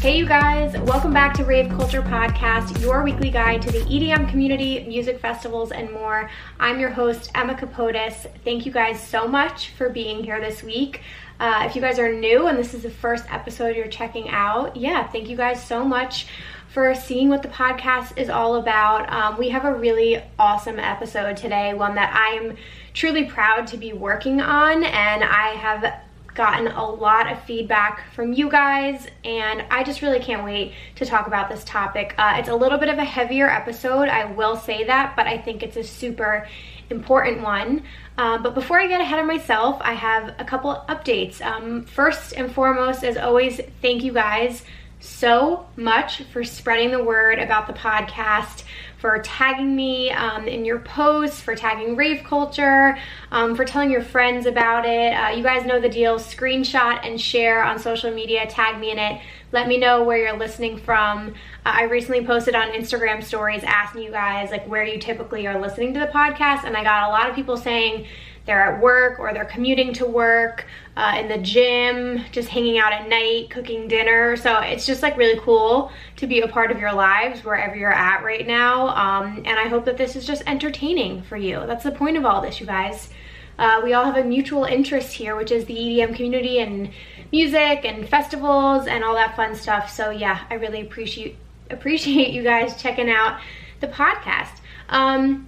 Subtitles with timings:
[0.00, 4.30] Hey you guys, welcome back to Rave Culture Podcast, your weekly guide to the EDM
[4.30, 6.30] community, music festivals, and more.
[6.58, 8.26] I'm your host, Emma Kapotes.
[8.42, 11.02] Thank you guys so much for being here this week.
[11.38, 14.74] Uh, if you guys are new and this is the first episode you're checking out,
[14.74, 16.28] yeah, thank you guys so much
[16.68, 19.12] for seeing what the podcast is all about.
[19.12, 22.56] Um, we have a really awesome episode today, one that I'm
[22.94, 26.00] truly proud to be working on, and I have
[26.34, 31.06] gotten a lot of feedback from you guys and I just really can't wait to
[31.06, 32.14] talk about this topic.
[32.18, 35.38] Uh, it's a little bit of a heavier episode, I will say that, but I
[35.38, 36.46] think it's a super
[36.90, 37.84] important one.
[38.18, 41.40] Uh, but before I get ahead of myself, I have a couple updates.
[41.40, 44.64] Um, first and foremost, as always, thank you guys
[45.00, 48.64] so much for spreading the word about the podcast
[49.00, 52.98] for tagging me um, in your posts, for tagging Rave Culture,
[53.32, 55.12] um, for telling your friends about it.
[55.12, 56.18] Uh, you guys know the deal.
[56.18, 58.46] Screenshot and share on social media.
[58.46, 59.20] Tag me in it.
[59.52, 61.30] Let me know where you're listening from.
[61.30, 61.32] Uh,
[61.64, 65.94] I recently posted on Instagram stories asking you guys like where you typically are listening
[65.94, 68.06] to the podcast, and I got a lot of people saying
[68.46, 72.92] they're at work or they're commuting to work, uh, in the gym, just hanging out
[72.92, 74.36] at night, cooking dinner.
[74.36, 77.92] So it's just like really cool to be a part of your lives wherever you're
[77.92, 78.88] at right now.
[78.88, 81.62] Um, and I hope that this is just entertaining for you.
[81.66, 83.10] That's the point of all this, you guys.
[83.58, 86.90] Uh, we all have a mutual interest here, which is the EDM community and
[87.30, 89.90] music and festivals and all that fun stuff.
[89.90, 91.36] So yeah, I really appreciate
[91.68, 93.40] appreciate you guys checking out
[93.80, 94.60] the podcast.
[94.88, 95.46] Um,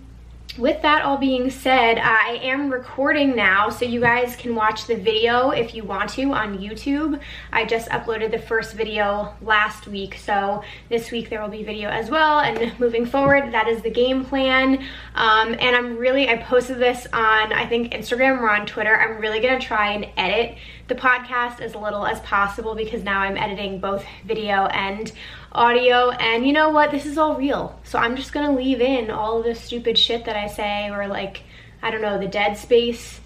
[0.58, 4.96] with that all being said, I am recording now so you guys can watch the
[4.96, 7.18] video if you want to on YouTube.
[7.52, 11.88] I just uploaded the first video last week, so this week there will be video
[11.88, 12.40] as well.
[12.40, 14.84] And moving forward, that is the game plan.
[15.14, 18.94] Um, and I'm really, I posted this on, I think, Instagram or on Twitter.
[18.94, 23.36] I'm really gonna try and edit the podcast as little as possible because now I'm
[23.36, 25.10] editing both video and
[25.52, 26.10] audio.
[26.10, 26.90] And you know what?
[26.90, 27.78] This is all real.
[27.84, 31.42] So i'm just gonna leave in all the stupid shit that i say or like
[31.82, 33.20] i don't know the dead space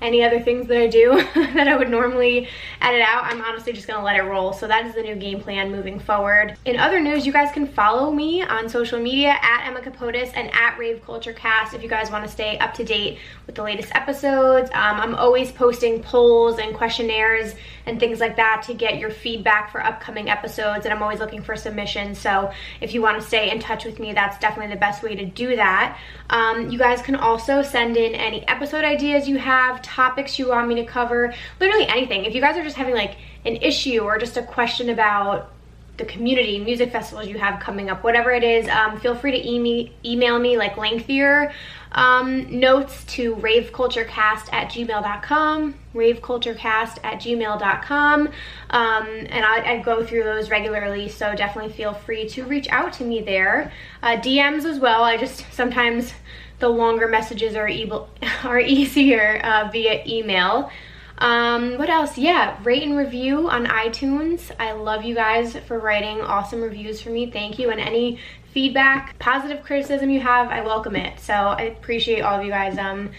[0.00, 2.48] any other things that I do that I would normally
[2.80, 4.52] edit out, I'm honestly just gonna let it roll.
[4.52, 6.56] So that is the new game plan moving forward.
[6.64, 10.50] In other news, you guys can follow me on social media at Emma Kapotes and
[10.54, 13.94] at Rave Culture Cast if you guys wanna stay up to date with the latest
[13.94, 14.70] episodes.
[14.70, 17.54] Um, I'm always posting polls and questionnaires
[17.86, 21.42] and things like that to get your feedback for upcoming episodes and I'm always looking
[21.42, 22.18] for submissions.
[22.18, 25.24] So if you wanna stay in touch with me, that's definitely the best way to
[25.24, 25.98] do that.
[26.30, 30.68] Um, you guys can also send in any episode ideas you have, topics you want
[30.68, 32.24] me to cover, literally anything.
[32.24, 35.50] If you guys are just having like an issue or just a question about
[35.96, 39.38] the community, music festivals you have coming up, whatever it is, um, feel free to
[39.38, 41.52] e email me like lengthier
[41.92, 48.28] um, notes to raveculturecast at gmail.com, raveculturecast at gmail.com,
[48.70, 52.92] um, and I, I, go through those regularly, so definitely feel free to reach out
[52.94, 53.72] to me there.
[54.02, 56.12] Uh, DMs as well, I just sometimes
[56.60, 58.08] the longer messages are, able,
[58.44, 60.70] are easier uh, via email.
[61.18, 62.16] Um, what else?
[62.16, 64.50] Yeah, rate and review on iTunes.
[64.58, 67.30] I love you guys for writing awesome reviews for me.
[67.30, 67.70] Thank you.
[67.70, 68.18] And any
[68.52, 71.20] feedback, positive criticism you have, I welcome it.
[71.20, 73.10] So I appreciate all of you guys um,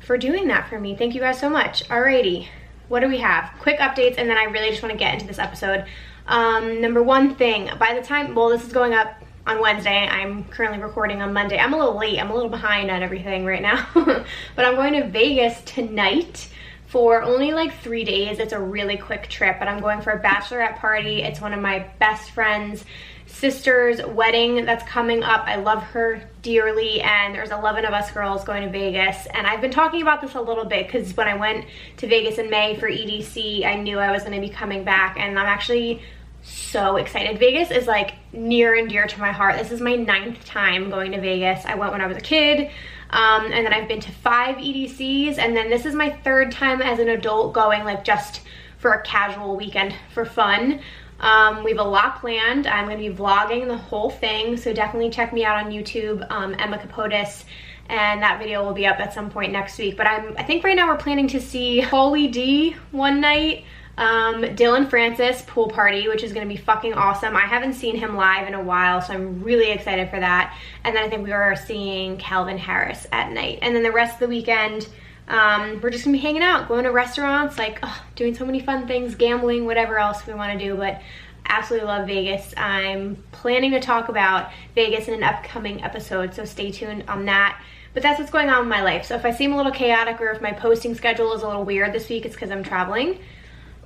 [0.00, 0.96] for doing that for me.
[0.96, 1.88] Thank you guys so much.
[1.88, 2.48] Alrighty,
[2.88, 3.50] what do we have?
[3.60, 5.84] Quick updates, and then I really just want to get into this episode.
[6.26, 10.06] Um, number one thing, by the time, well, this is going up on Wednesday.
[10.08, 11.58] I'm currently recording on Monday.
[11.58, 12.18] I'm a little late.
[12.18, 13.86] I'm a little behind on everything right now.
[13.94, 16.48] but I'm going to Vegas tonight
[16.86, 18.38] for only like three days.
[18.38, 21.22] It's a really quick trip, but I'm going for a bachelorette party.
[21.22, 22.84] It's one of my best friends'
[23.26, 25.44] sister's wedding that's coming up.
[25.46, 29.60] I love her dearly and there's 11 of us girls going to Vegas and I've
[29.60, 31.66] been talking about this a little bit because when I went
[31.96, 35.16] to Vegas in May for EDC I knew I was going to be coming back
[35.18, 36.02] and I'm actually
[36.44, 37.38] so excited.
[37.38, 39.56] Vegas is like near and dear to my heart.
[39.56, 41.64] This is my ninth time going to Vegas.
[41.64, 42.70] I went when I was a kid.
[43.10, 46.82] Um, and then I've been to five EDCs and then this is my third time
[46.82, 48.42] as an adult going like just
[48.78, 50.80] for a casual weekend for fun.
[51.20, 52.66] Um, we have a lot planned.
[52.66, 56.26] I'm going to be vlogging the whole thing, so definitely check me out on YouTube,
[56.30, 57.44] um, Emma Kapotes,
[57.88, 59.96] and that video will be up at some point next week.
[59.96, 63.64] But I'm, I think right now we're planning to see Pauly D one night,
[63.96, 67.36] um, Dillon Francis pool party, which is gonna be fucking awesome.
[67.36, 70.56] I haven't seen him live in a while, so I'm really excited for that.
[70.82, 73.60] And then I think we are seeing Calvin Harris at night.
[73.62, 74.88] And then the rest of the weekend,
[75.28, 77.82] um, we're just gonna be hanging out, going to restaurants, like
[78.16, 80.74] doing so many fun things, gambling, whatever else we wanna do.
[80.74, 81.00] But
[81.46, 82.52] absolutely love Vegas.
[82.56, 87.60] I'm planning to talk about Vegas in an upcoming episode, so stay tuned on that.
[87.92, 89.04] But that's what's going on with my life.
[89.04, 91.62] So if I seem a little chaotic or if my posting schedule is a little
[91.62, 93.20] weird this week, it's because I'm traveling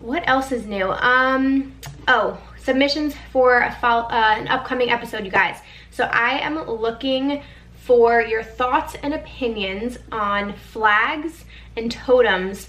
[0.00, 0.90] what else is new?
[0.90, 1.74] Um,
[2.06, 5.58] oh, submissions for a uh, an upcoming episode, you guys.
[5.90, 7.42] So I am looking
[7.74, 11.44] for your thoughts and opinions on flags
[11.76, 12.68] and totems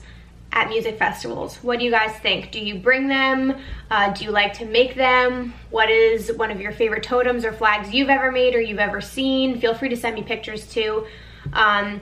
[0.52, 1.58] at music festivals.
[1.58, 2.52] What do you guys think?
[2.52, 3.56] Do you bring them?
[3.92, 5.54] Uh, do you like to make them?
[5.70, 9.02] What is one of your favorite totems or flags you've ever made or you've ever
[9.02, 9.60] seen?
[9.60, 11.06] Feel free to send me pictures too.
[11.54, 12.02] Um,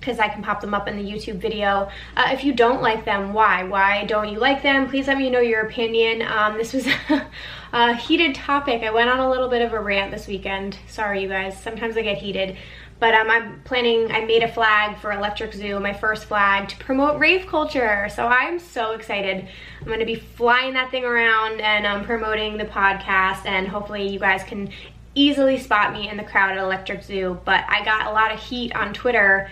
[0.00, 1.90] because I can pop them up in the YouTube video.
[2.16, 3.64] Uh, if you don't like them, why?
[3.64, 4.88] Why don't you like them?
[4.88, 6.22] Please let me know your opinion.
[6.22, 6.88] Um, this was
[7.72, 8.82] a heated topic.
[8.82, 10.78] I went on a little bit of a rant this weekend.
[10.88, 11.60] Sorry, you guys.
[11.62, 12.56] Sometimes I get heated.
[12.98, 16.76] But um, I'm planning, I made a flag for Electric Zoo, my first flag, to
[16.76, 18.08] promote rave culture.
[18.14, 19.48] So I'm so excited.
[19.80, 24.18] I'm gonna be flying that thing around and um, promoting the podcast and hopefully you
[24.18, 24.70] guys can
[25.14, 27.40] easily spot me in the crowd at Electric Zoo.
[27.46, 29.50] But I got a lot of heat on Twitter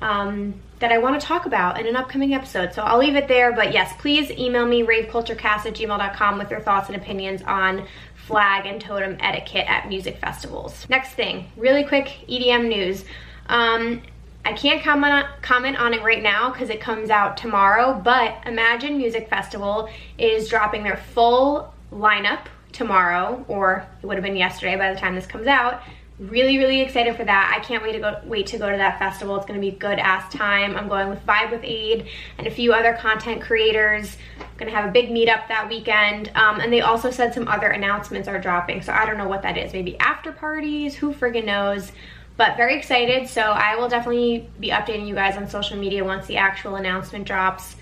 [0.00, 2.72] um, that I want to talk about in an upcoming episode.
[2.72, 3.52] So I'll leave it there.
[3.52, 8.66] But yes, please email me raveculturecast at gmail.com with your thoughts and opinions on flag
[8.66, 10.86] and totem etiquette at music festivals.
[10.88, 13.04] Next thing, really quick EDM news.
[13.48, 14.02] Um,
[14.44, 18.36] I can't comment on, comment on it right now because it comes out tomorrow, but
[18.46, 24.76] Imagine Music Festival is dropping their full lineup tomorrow, or it would have been yesterday
[24.76, 25.82] by the time this comes out,
[26.18, 27.54] really really excited for that.
[27.56, 29.36] I can't wait to go wait to go to that festival.
[29.36, 30.76] It's going to be good ass time.
[30.76, 34.16] I'm going with vibe with aid and a few other content creators.
[34.40, 36.32] I'm gonna have a big meetup that weekend.
[36.34, 39.42] Um, and they also said some other announcements are dropping so i don't know what
[39.42, 39.72] that is.
[39.72, 40.96] Maybe after parties?
[40.96, 41.92] Who friggin knows?
[42.36, 46.26] But very excited so i will definitely be updating you guys on social media once
[46.26, 47.76] the actual announcement drops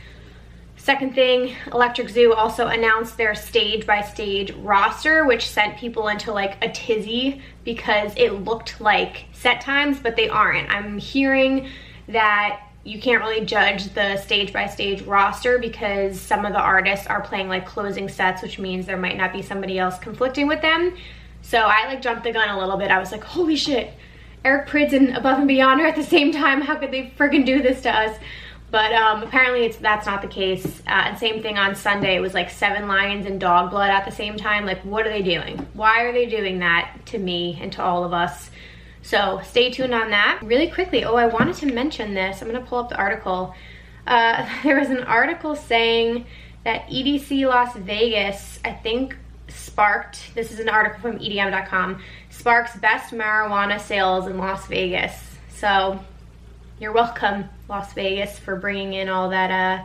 [0.86, 6.30] Second thing, Electric Zoo also announced their stage by stage roster, which sent people into
[6.30, 10.70] like a tizzy because it looked like set times, but they aren't.
[10.70, 11.70] I'm hearing
[12.06, 17.08] that you can't really judge the stage by stage roster because some of the artists
[17.08, 20.62] are playing like closing sets, which means there might not be somebody else conflicting with
[20.62, 20.96] them.
[21.42, 22.92] So I like jumped the gun a little bit.
[22.92, 23.92] I was like, holy shit,
[24.44, 26.60] Eric Prydz and Above and Beyond are at the same time.
[26.60, 28.16] How could they friggin' do this to us?
[28.70, 30.82] But um, apparently it's that's not the case.
[30.86, 32.16] Uh, and same thing on Sunday.
[32.16, 34.66] It was like Seven Lions and Dog Blood at the same time.
[34.66, 35.58] Like, what are they doing?
[35.74, 38.50] Why are they doing that to me and to all of us?
[39.02, 40.40] So stay tuned on that.
[40.42, 42.42] Really quickly, oh, I wanted to mention this.
[42.42, 43.54] I'm to pull up the article.
[44.04, 46.26] Uh, there was an article saying
[46.64, 49.16] that EDC Las Vegas, I think,
[49.46, 55.14] sparked, this is an article from EDM.com, sparks best marijuana sales in Las Vegas.
[55.50, 56.00] So
[56.78, 59.84] you're welcome, Las Vegas, for bringing in all that, uh,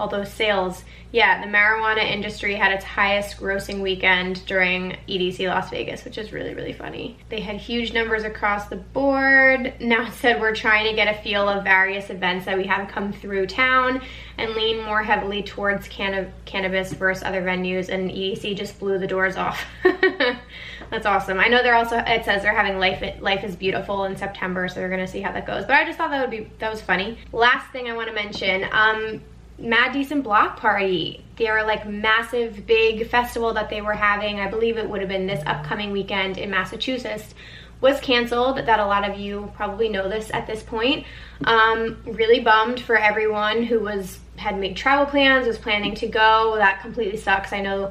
[0.00, 0.82] all those sales.
[1.12, 6.32] Yeah, the marijuana industry had its highest grossing weekend during EDC Las Vegas, which is
[6.32, 7.18] really, really funny.
[7.28, 9.74] They had huge numbers across the board.
[9.80, 12.88] Now it said we're trying to get a feel of various events that we have
[12.88, 14.00] come through town
[14.38, 19.06] and lean more heavily towards canna cannabis versus other venues, and EDC just blew the
[19.06, 19.62] doors off.
[20.90, 21.38] That's awesome.
[21.38, 24.80] I know they're also, it says they're having Life Life is Beautiful in September, so
[24.80, 25.64] we're gonna see how that goes.
[25.64, 27.18] But I just thought that would be, that was funny.
[27.32, 29.20] Last thing I wanna mention, um,
[29.60, 31.24] Mad Decent Block Party.
[31.36, 34.40] They are like massive, big festival that they were having.
[34.40, 37.34] I believe it would have been this upcoming weekend in Massachusetts
[37.80, 41.06] was canceled that a lot of you probably know this at this point
[41.44, 46.56] um, really bummed for everyone who was had made travel plans was planning to go
[46.56, 47.90] that completely sucks i know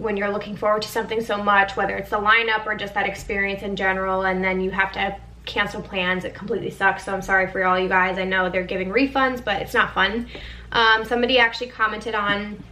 [0.00, 3.06] when you're looking forward to something so much, whether it's the lineup or just that
[3.06, 7.04] experience in general, and then you have to cancel plans, it completely sucks.
[7.04, 8.18] So I'm sorry for all you guys.
[8.18, 10.28] I know they're giving refunds, but it's not fun.
[10.72, 12.62] Um, somebody actually commented on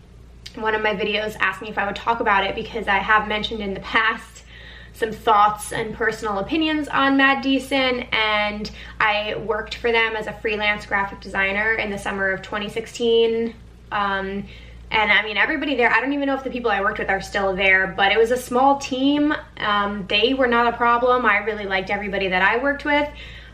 [0.55, 3.29] one of my videos, asked me if I would talk about it because I have
[3.29, 4.45] mentioned in the past
[4.93, 10.33] some thoughts and personal opinions on Mad Decent and I worked for them as a
[10.33, 13.55] freelance graphic designer in the summer of 2016.
[13.93, 14.45] Um,
[14.91, 17.11] and I mean, everybody there, I don't even know if the people I worked with
[17.11, 19.35] are still there, but it was a small team.
[19.59, 21.27] Um, they were not a problem.
[21.27, 23.09] I really liked everybody that I worked with.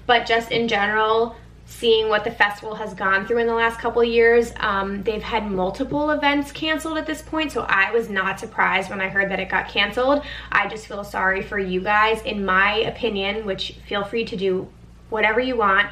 [0.06, 1.34] But just in general,
[1.78, 5.50] seeing what the festival has gone through in the last couple years, um, they've had
[5.50, 7.50] multiple events canceled at this point.
[7.50, 10.24] So I was not surprised when I heard that it got canceled.
[10.52, 12.22] I just feel sorry for you guys.
[12.22, 14.68] In my opinion, which feel free to do
[15.10, 15.88] whatever you want,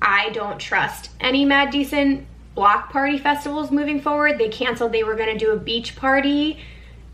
[0.00, 4.38] I don't trust any Mad Decent block party festivals moving forward.
[4.38, 6.58] They canceled, they were gonna do a beach party,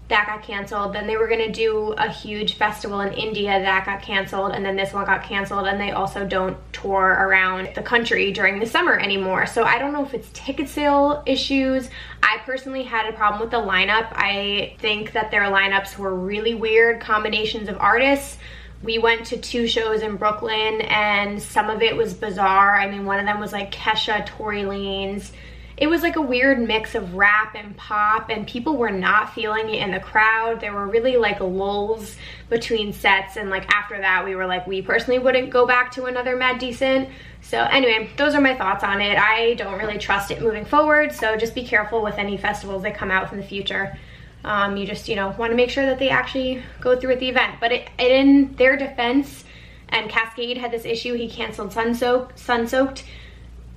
[0.08, 0.92] that got canceled.
[0.92, 4.52] Then they were gonna do a huge festival in India, that got canceled.
[4.52, 8.60] And then this one got canceled and they also don't tour around the country during
[8.60, 9.46] the summer anymore.
[9.46, 11.90] So I don't know if it's ticket sale issues.
[12.22, 14.08] I personally had a problem with the lineup.
[14.12, 18.38] I think that their lineups were really weird combinations of artists.
[18.84, 22.78] We went to two shows in Brooklyn and some of it was bizarre.
[22.78, 25.32] I mean, one of them was like Kesha, Tory Lanez,
[25.76, 29.68] it was like a weird mix of rap and pop and people were not feeling
[29.68, 30.61] it in the crowd.
[30.61, 32.16] There were really like lulls
[32.49, 36.06] between sets and like after that we were like we personally wouldn't go back to
[36.06, 37.11] another Mad Decent.
[37.42, 39.18] So anyway, those are my thoughts on it.
[39.18, 42.97] I don't really trust it moving forward, so just be careful with any festivals that
[42.97, 43.97] come out in the future.
[44.45, 47.21] Um, you just, you know, want to make sure that they actually go through with
[47.21, 47.56] the event.
[47.61, 49.45] But it, in their defense,
[49.88, 53.04] and Kaskade had this issue, he canceled Sun, Soak, Sun Soaked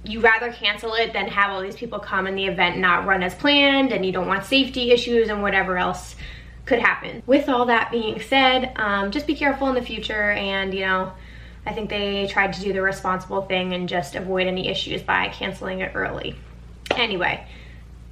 [0.04, 3.22] you rather cancel it than have all these people come and the event not run
[3.22, 6.16] as planned and you don't want safety issues and whatever else
[6.66, 7.22] could happen.
[7.26, 11.12] With all that being said, um, just be careful in the future and you know,
[11.66, 15.28] I think they tried to do the responsible thing and just avoid any issues by
[15.30, 16.36] canceling it early.
[16.96, 17.46] Anyway,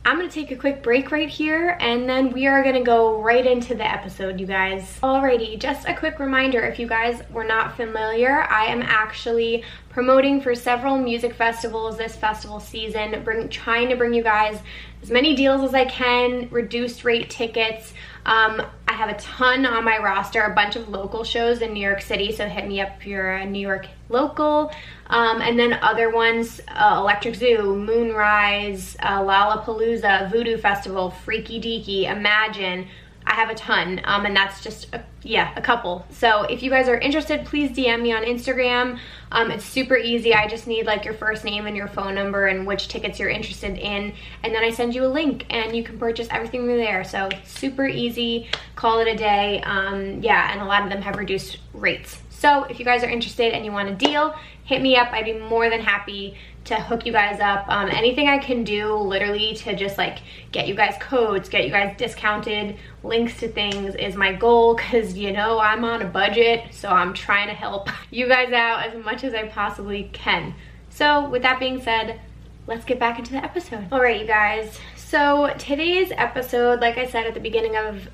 [0.07, 3.45] I'm gonna take a quick break right here and then we are gonna go right
[3.45, 4.97] into the episode, you guys.
[5.03, 10.39] Alrighty, just a quick reminder, if you guys were not familiar, I am actually promoting
[10.39, 14.61] for several music festivals this festival season, bring, trying to bring you guys
[15.03, 17.91] as many deals as I can, reduced rate tickets,
[18.27, 21.79] um, I have a ton on my roster, a bunch of local shows in New
[21.79, 24.69] York City, so hit me up if you're a New York local.
[25.07, 32.11] Um, and then other ones, uh, Electric Zoo, Moonrise, uh, Lollapalooza, Voodoo Festival, Freaky Deaky,
[32.11, 32.87] Imagine,
[33.27, 36.05] I have a ton, um, and that's just, a, yeah, a couple.
[36.11, 38.99] So if you guys are interested, please DM me on Instagram.
[39.33, 40.33] Um, it's super easy.
[40.33, 43.29] I just need like your first name and your phone number and which tickets you're
[43.29, 46.77] interested in, and then I send you a link and you can purchase everything through
[46.77, 47.03] there.
[47.03, 49.61] So super easy, call it a day.
[49.63, 52.21] Um, yeah, and a lot of them have reduced rates.
[52.29, 55.11] So if you guys are interested and you want a deal, hit me up.
[55.11, 56.35] I'd be more than happy
[56.67, 57.65] to hook you guys up.
[57.67, 60.19] Um, anything I can do literally to just like
[60.51, 65.17] get you guys codes, get you guys discounted links to things is my goal because
[65.17, 69.03] you know I'm on a budget so I'm trying to help you guys out as
[69.03, 70.53] much as I possibly can.
[70.89, 72.19] So with that being said,
[72.67, 73.87] let's get back into the episode.
[73.91, 74.79] All right, you guys.
[74.95, 78.07] So today's episode, like I said at the beginning of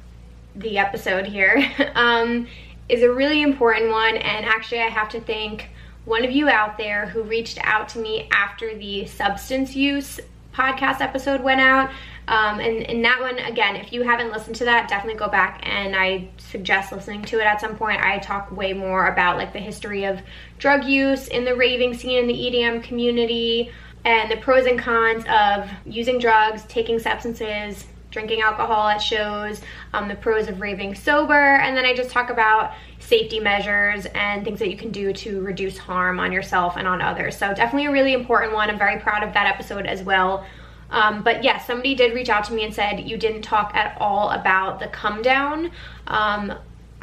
[0.56, 2.48] the episode here, um,
[2.90, 5.70] is a really important one and actually I have to thank
[6.06, 10.20] one of you out there who reached out to me after the substance use
[10.54, 11.90] podcast episode went out.
[12.28, 15.60] Um, and, and that one, again, if you haven't listened to that, definitely go back
[15.64, 18.02] and I suggest listening to it at some point.
[18.02, 20.22] I talk way more about like the history of
[20.58, 23.72] drug use in the raving scene in the EDM community
[24.06, 29.62] and the pros and cons of using drugs, taking substances, drinking alcohol at shows,
[29.94, 34.46] um, the pros of raving sober, and then I just talk about safety measures and
[34.46, 37.36] things that you can do to reduce harm on yourself and on others.
[37.36, 38.70] So definitely a really important one.
[38.70, 40.46] I'm very proud of that episode as well.
[40.90, 43.76] Um, but yes, yeah, somebody did reach out to me and said you didn't talk
[43.76, 45.72] at all about the come down.
[46.08, 46.54] Um,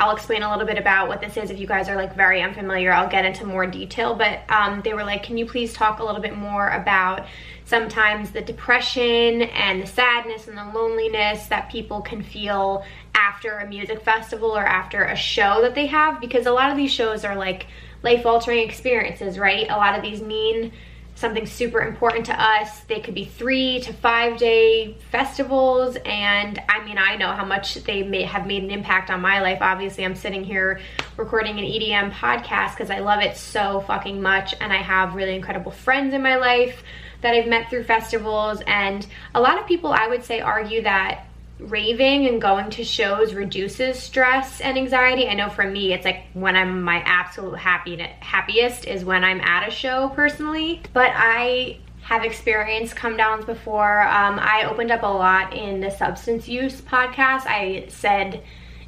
[0.00, 2.40] I'll explain a little bit about what this is if you guys are like very
[2.40, 2.90] unfamiliar.
[2.90, 6.04] I'll get into more detail, but um, they were like, can you please talk a
[6.04, 7.26] little bit more about
[7.66, 12.82] sometimes the depression and the sadness and the loneliness that people can feel
[13.14, 16.78] after a music festival or after a show that they have because a lot of
[16.78, 17.66] these shows are like
[18.02, 19.66] life-altering experiences, right?
[19.68, 20.72] A lot of these mean
[21.20, 22.80] something super important to us.
[22.80, 25.96] They could be three to five day festivals.
[26.06, 29.40] And I mean, I know how much they may have made an impact on my
[29.40, 29.58] life.
[29.60, 30.80] Obviously, I'm sitting here
[31.18, 34.54] recording an EDM podcast because I love it so fucking much.
[34.60, 36.82] And I have really incredible friends in my life
[37.20, 38.62] that I've met through festivals.
[38.66, 41.26] And a lot of people, I would say, argue that
[41.60, 45.28] raving and going to shows reduces stress and anxiety.
[45.28, 49.68] I know for me, it's like when I'm my absolute happiest is when I'm at
[49.68, 50.82] a show personally.
[50.92, 54.02] But I have experienced come downs before.
[54.02, 57.46] Um, I opened up a lot in the substance use podcast.
[57.46, 58.42] I said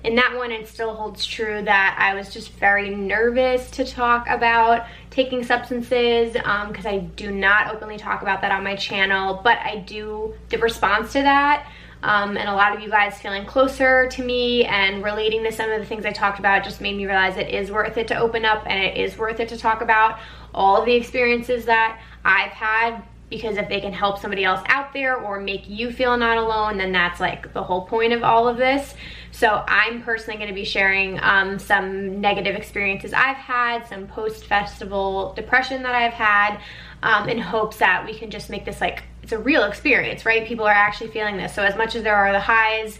[0.05, 4.29] in that one it still holds true that I was just very nervous to talk
[4.29, 9.41] about taking substances because um, I do not openly talk about that on my channel
[9.45, 11.71] but I do the response to that
[12.03, 15.71] um, and a lot of you guys feeling closer to me and relating to some
[15.71, 18.19] of the things I talked about just made me realize it is worth it to
[18.19, 20.19] open up and it is worth it to talk about
[20.55, 25.17] all the experiences that I've had because if they can help somebody else out there
[25.17, 28.59] or make you feel not alone, then that's like the whole point of all of
[28.59, 28.95] this.
[29.31, 35.83] So I'm personally gonna be sharing um, some negative experiences I've had, some post-festival depression
[35.85, 36.61] that I've had,
[37.03, 40.47] um, in hopes that we can just make this like, it's a real experience, right?
[40.47, 41.55] People are actually feeling this.
[41.55, 42.99] So as much as there are the highs,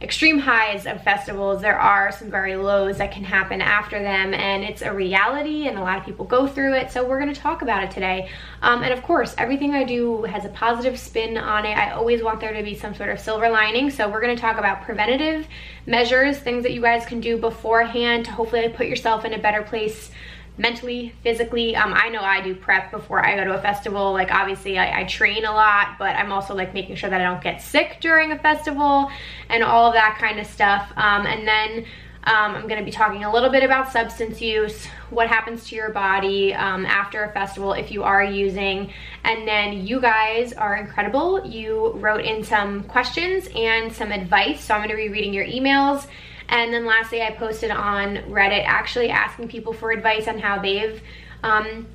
[0.00, 4.62] extreme highs of festivals, there are some very lows that can happen after them and
[4.62, 6.90] it's a reality and a lot of people go through it.
[6.90, 8.28] So we're gonna talk about it today.
[8.60, 11.76] Um, and of course, everything I do has a positive spin on it.
[11.78, 13.90] I always want there to be some sort of silver lining.
[13.90, 15.46] So we're gonna talk about preventative
[15.86, 19.62] measures, things that you guys can do beforehand to hopefully put yourself in a better
[19.62, 20.10] place
[20.56, 21.74] mentally, physically.
[21.74, 24.12] Um, I know I do prep before I go to a festival.
[24.12, 27.24] Like obviously I, I, train a lot, but I'm also like making sure that I
[27.24, 29.10] don't get sick during a festival
[29.48, 30.92] and all of that kind of stuff.
[30.96, 31.84] Um, and then
[32.26, 35.90] um, I'm gonna be talking a little bit about substance use, what happens to your
[35.90, 38.92] body um, after a festival if you are using.
[39.24, 41.44] And then you guys are incredible.
[41.44, 44.64] You wrote in some questions and some advice.
[44.64, 46.06] So I'm gonna be reading your emails
[46.48, 51.00] and then lastly, I posted on Reddit actually asking people for advice on how they've
[51.42, 51.86] um,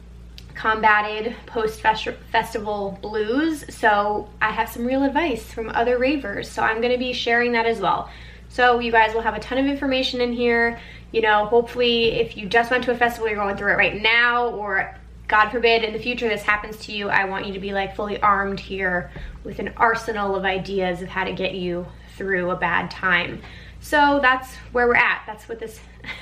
[0.56, 3.64] combated post-festival blues.
[3.74, 6.50] So I have some real advice from other ravers.
[6.50, 8.10] So I'm gonna be sharing that as well.
[8.50, 10.80] So you guys will have a ton of information in here.
[11.12, 14.02] You know, hopefully if you just went to a festival, you're going through it right
[14.02, 14.96] now, or
[15.28, 17.96] God forbid in the future this happens to you, I want you to be like
[17.96, 19.12] fully armed here
[19.44, 21.86] with an arsenal of ideas of how to get you
[22.18, 23.42] through a bad time.
[23.82, 25.24] So that's where we're at.
[25.26, 25.80] That's what this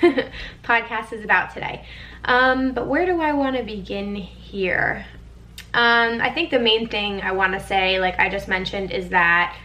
[0.62, 1.84] podcast is about today.
[2.24, 5.06] Um, but where do I want to begin here?
[5.74, 9.10] Um, I think the main thing I want to say, like I just mentioned, is
[9.10, 9.56] that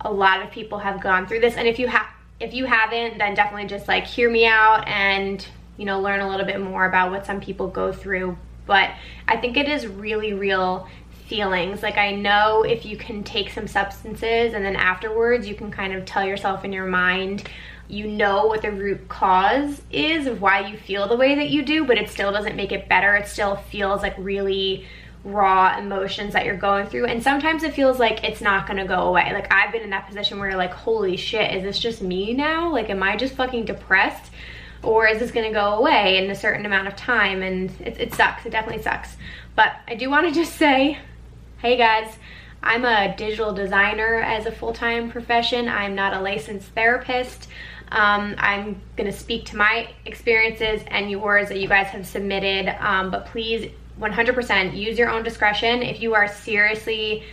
[0.00, 1.56] a lot of people have gone through this.
[1.56, 2.06] And if you have,
[2.38, 6.28] if you haven't, then definitely just like hear me out and you know learn a
[6.28, 8.38] little bit more about what some people go through.
[8.66, 8.90] But
[9.26, 10.86] I think it is really real
[11.30, 11.82] feelings.
[11.82, 15.94] Like I know if you can take some substances and then afterwards you can kind
[15.94, 17.48] of tell yourself in your mind
[17.90, 21.64] you know what the root cause is of why you feel the way that you
[21.64, 23.16] do, but it still doesn't make it better.
[23.16, 24.86] It still feels like really
[25.24, 27.06] raw emotions that you're going through.
[27.06, 29.32] And sometimes it feels like it's not gonna go away.
[29.32, 32.32] Like I've been in that position where you're like, holy shit, is this just me
[32.32, 32.72] now?
[32.72, 34.30] Like, am I just fucking depressed?
[34.82, 37.42] Or is this gonna go away in a certain amount of time?
[37.42, 39.16] And it, it sucks, it definitely sucks.
[39.56, 40.98] But I do wanna just say,
[41.62, 42.16] Hey guys,
[42.62, 45.68] I'm a digital designer as a full-time profession.
[45.68, 47.48] I'm not a licensed therapist.
[47.92, 53.10] Um, I'm gonna speak to my experiences and yours that you guys have submitted, um,
[53.10, 55.82] but please 100% use your own discretion.
[55.82, 57.24] If you are seriously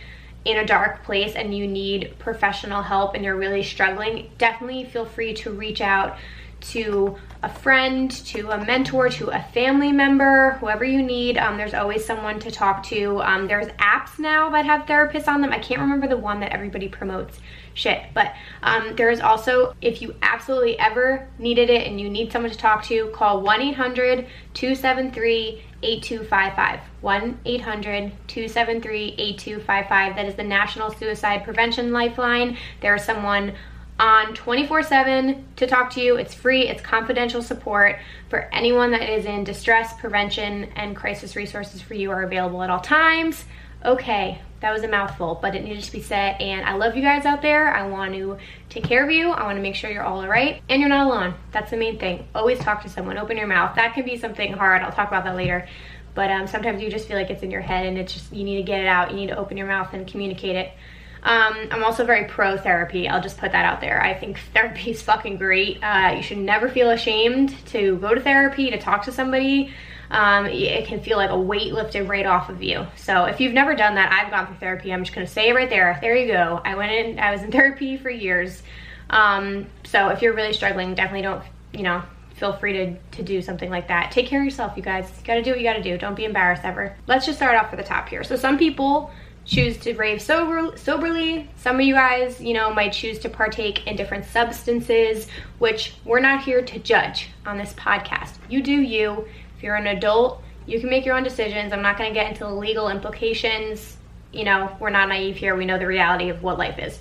[0.44, 5.06] in a dark place and you need professional help and you're really struggling, definitely feel
[5.06, 6.18] free to reach out
[6.60, 11.38] to a friend, to a mentor, to a family member, whoever you need.
[11.38, 13.22] Um, there's always someone to talk to.
[13.22, 15.52] Um, there's apps now that have therapists on them.
[15.52, 17.38] I can't remember the one that everybody promotes.
[17.74, 18.06] Shit.
[18.12, 22.58] But um, there's also, if you absolutely ever needed it and you need someone to
[22.58, 33.52] talk to, call 1-800-273 8255 1-800-273-8255 that is the national suicide prevention lifeline there's someone
[33.98, 36.16] on 24 7 to talk to you.
[36.16, 41.82] It's free, it's confidential support for anyone that is in distress, prevention, and crisis resources
[41.82, 43.44] for you are available at all times.
[43.84, 46.40] Okay, that was a mouthful, but it needed to be said.
[46.40, 47.72] And I love you guys out there.
[47.72, 49.30] I want to take care of you.
[49.30, 51.34] I want to make sure you're all all right and you're not alone.
[51.52, 52.26] That's the main thing.
[52.34, 53.18] Always talk to someone.
[53.18, 53.76] Open your mouth.
[53.76, 54.82] That can be something hard.
[54.82, 55.68] I'll talk about that later.
[56.14, 58.42] But um, sometimes you just feel like it's in your head and it's just, you
[58.42, 59.10] need to get it out.
[59.10, 60.72] You need to open your mouth and communicate it.
[61.22, 63.08] Um, I'm also very pro therapy.
[63.08, 64.02] I'll just put that out there.
[64.02, 65.82] I think therapy is fucking great.
[65.82, 69.72] Uh, you should never feel ashamed to go to therapy, to talk to somebody.
[70.10, 72.86] Um, it can feel like a weight lifted right off of you.
[72.96, 74.92] So if you've never done that, I've gone through therapy.
[74.92, 75.98] I'm just gonna say it right there.
[76.00, 76.60] There you go.
[76.64, 78.62] I went in, I was in therapy for years.
[79.10, 82.02] Um, so if you're really struggling, definitely don't, you know,
[82.36, 84.10] feel free to, to do something like that.
[84.10, 85.10] Take care of yourself, you guys.
[85.18, 85.98] You gotta do what you gotta do.
[85.98, 86.96] Don't be embarrassed ever.
[87.06, 88.24] Let's just start off at the top here.
[88.24, 89.10] So some people
[89.48, 91.48] choose to rave sober, soberly.
[91.56, 95.26] Some of you guys, you know, might choose to partake in different substances,
[95.58, 98.34] which we're not here to judge on this podcast.
[98.50, 99.26] You do you.
[99.56, 101.72] If you're an adult, you can make your own decisions.
[101.72, 103.96] I'm not going to get into the legal implications.
[104.32, 105.56] You know, we're not naive here.
[105.56, 106.98] We know the reality of what life is.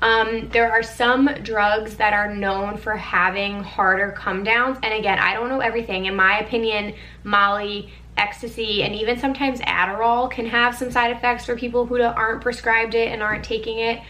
[0.00, 4.78] Um, there are some drugs that are known for having harder come downs.
[4.82, 6.06] And again, I don't know everything.
[6.06, 11.56] In my opinion, Molly ecstasy and even sometimes Adderall can have some side effects for
[11.56, 14.00] people who aren't prescribed it and aren't taking it.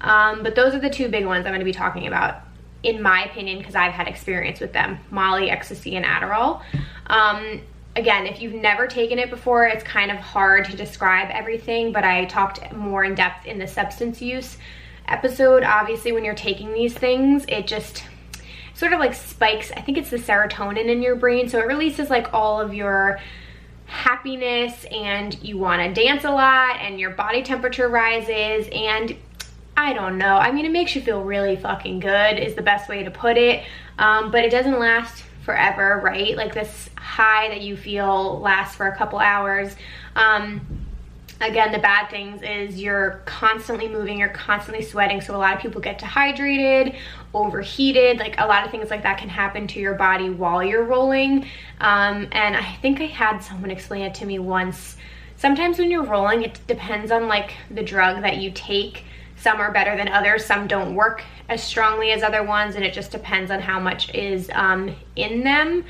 [0.00, 2.42] Um, but those are the two big ones I'm going to be talking about,
[2.82, 6.62] in my opinion, because I've had experience with them Molly, ecstasy, and Adderall.
[7.06, 7.60] Um,
[7.96, 12.04] again, if you've never taken it before, it's kind of hard to describe everything, but
[12.04, 14.58] I talked more in depth in the substance use
[15.08, 15.64] episode.
[15.64, 18.04] Obviously, when you're taking these things, it just
[18.74, 21.48] sort of like spikes, I think it's the serotonin in your brain.
[21.48, 23.18] So it releases like all of your
[23.86, 29.16] happiness and you want to dance a lot and your body temperature rises and
[29.76, 30.36] I don't know.
[30.36, 33.36] I mean, it makes you feel really fucking good is the best way to put
[33.36, 33.64] it.
[33.98, 36.36] Um, but it doesn't last forever, right?
[36.36, 39.76] Like this high that you feel lasts for a couple hours.
[40.14, 40.85] Um,
[41.40, 45.60] again the bad things is you're constantly moving you're constantly sweating so a lot of
[45.60, 46.94] people get dehydrated
[47.34, 50.84] overheated like a lot of things like that can happen to your body while you're
[50.84, 51.44] rolling.
[51.80, 54.96] Um, and i think i had someone explain it to me once.
[55.36, 59.04] Sometimes when you're rolling it depends on like the drug that you take.
[59.36, 62.94] Some are better than others some don't work as strongly as other ones and it
[62.94, 65.84] just depends on how much is um, in them.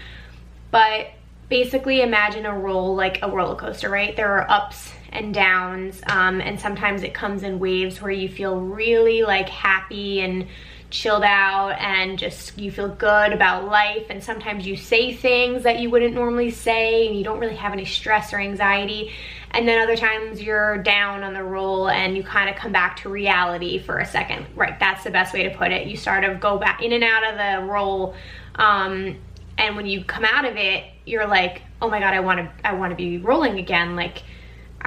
[0.73, 1.11] But
[1.49, 4.17] basically imagine a roll like a roller coaster right?
[4.17, 8.61] There are ups and downs um, and sometimes it comes in waves where you feel
[8.61, 10.47] really like happy and
[10.91, 14.07] chilled out and just you feel good about life.
[14.09, 17.73] And sometimes you say things that you wouldn't normally say and you don't really have
[17.73, 19.13] any stress or anxiety.
[19.51, 22.97] And then other times you're down on the roll and you kind of come back
[22.99, 24.47] to reality for a second.
[24.55, 25.87] Right that's the best way to put it.
[25.87, 28.15] You sort of go back in and out of the roll
[28.55, 29.17] um,
[29.59, 32.67] and when you come out of it you're like oh my god i want to
[32.67, 33.97] i want to be rolling again.
[33.97, 34.23] Like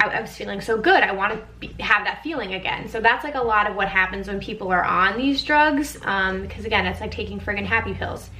[0.00, 1.02] I, I was feeling so good.
[1.02, 2.88] I want to have that feeling again.
[2.88, 5.98] So that's like a lot of what happens when people are on these drugs.
[6.02, 8.30] Um, because again, it's like taking friggin' happy pills.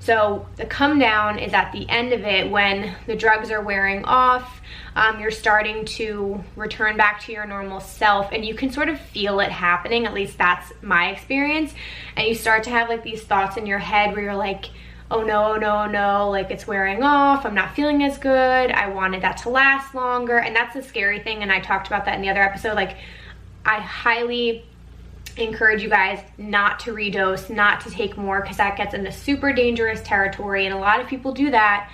[0.00, 4.02] So the come down is at the end of it when the drugs are wearing
[4.06, 4.62] off,
[4.96, 8.98] um, you're starting to return back to your normal self and you can sort of
[8.98, 11.74] feel it happening, at least that's my experience.
[12.16, 14.66] And you start to have like these thoughts in your head where you're like,
[15.10, 19.22] oh no, no, no, like it's wearing off, I'm not feeling as good, I wanted
[19.22, 20.38] that to last longer.
[20.38, 22.74] And that's the scary thing, and I talked about that in the other episode.
[22.74, 22.96] Like,
[23.64, 24.64] I highly
[25.36, 29.52] encourage you guys not to redose, not to take more, because that gets into super
[29.52, 30.66] dangerous territory.
[30.66, 31.90] And a lot of people do that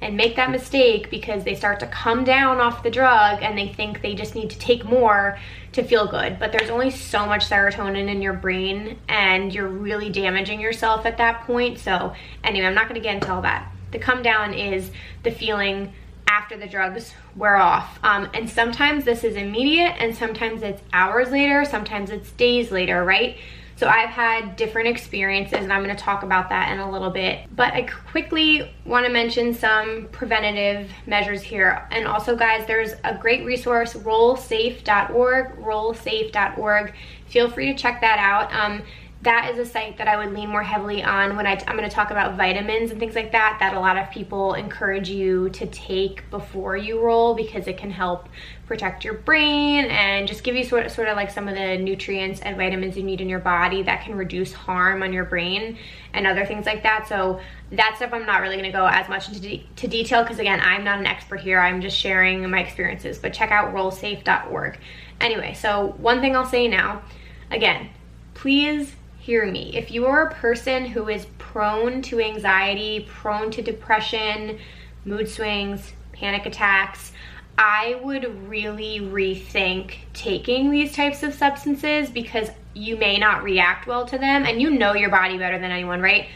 [0.00, 3.68] and make that mistake because they start to come down off the drug and they
[3.68, 5.38] think they just need to take more
[5.72, 6.38] to feel good.
[6.38, 11.18] But there's only so much serotonin in your brain and you're really damaging yourself at
[11.18, 11.78] that point.
[11.78, 13.70] So, anyway, I'm not to get into all that.
[13.92, 14.90] The come down is
[15.22, 15.92] the feeling
[16.28, 17.98] after the drugs wear off.
[18.04, 23.04] Um, and sometimes this is immediate and sometimes it's hours later, sometimes it's days later,
[23.04, 23.36] right?
[23.80, 27.46] So I've had different experiences and I'm gonna talk about that in a little bit.
[27.56, 31.88] But I quickly wanna mention some preventative measures here.
[31.90, 36.94] And also guys, there's a great resource, rollsafe.org, rollsafe.org.
[37.28, 38.52] Feel free to check that out.
[38.52, 38.82] Um,
[39.22, 41.88] that is a site that I would lean more heavily on when I, am going
[41.88, 45.50] to talk about vitamins and things like that that a lot of people encourage you
[45.50, 48.28] to take before you roll because it can help
[48.70, 51.76] protect your brain and just give you sort of, sort of like some of the
[51.76, 55.76] nutrients and vitamins you need in your body that can reduce harm on your brain
[56.14, 57.08] and other things like that.
[57.08, 57.40] So
[57.72, 60.38] that stuff I'm not really going to go as much into de to detail because
[60.38, 61.58] again, I'm not an expert here.
[61.58, 64.78] I'm just sharing my experiences, but check out rollsafe.org.
[65.20, 67.02] Anyway, so one thing I'll say now,
[67.50, 67.90] again,
[68.34, 69.76] please hear me.
[69.76, 74.60] If you are a person who is prone to anxiety, prone to depression,
[75.04, 77.10] mood swings, panic attacks,
[77.58, 84.06] I would really rethink taking these types of substances because you may not react well
[84.06, 86.28] to them and you know your body better than anyone, right?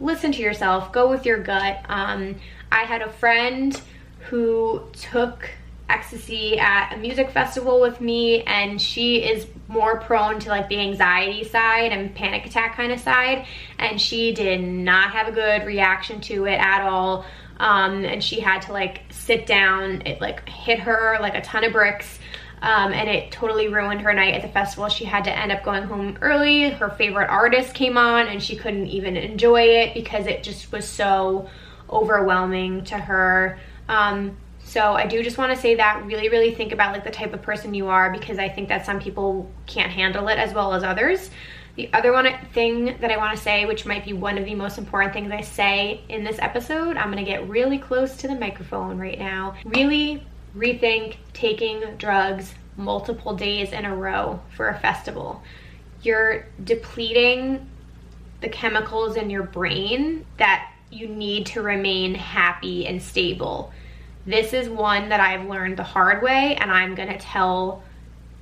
[0.00, 1.84] Listen to yourself, go with your gut.
[1.88, 2.36] Um,
[2.72, 3.80] I had a friend
[4.28, 5.48] who took
[5.88, 10.78] ecstasy at a music festival with me and she is more prone to like the
[10.78, 13.46] anxiety side and panic attack kind of side
[13.78, 17.24] and she did not have a good reaction to it at all
[17.58, 20.02] um, and she had to like sit down.
[20.06, 22.18] It like hit her like a ton of bricks.
[22.62, 24.88] Um, and it totally ruined her night at the festival.
[24.88, 26.70] She had to end up going home early.
[26.70, 30.88] Her favorite artist came on and she couldn't even enjoy it because it just was
[30.88, 31.48] so
[31.90, 33.58] overwhelming to her.
[33.88, 37.10] Um, so I do just want to say that really, really think about like the
[37.10, 40.52] type of person you are because I think that some people can't handle it as
[40.52, 41.30] well as others.
[41.76, 44.54] The other one thing that I want to say, which might be one of the
[44.54, 48.28] most important things I say in this episode, I'm going to get really close to
[48.28, 49.56] the microphone right now.
[49.66, 50.22] Really
[50.56, 55.42] rethink taking drugs multiple days in a row for a festival.
[56.02, 57.68] You're depleting
[58.40, 63.72] the chemicals in your brain that you need to remain happy and stable.
[64.24, 67.82] This is one that I've learned the hard way, and I'm gonna tell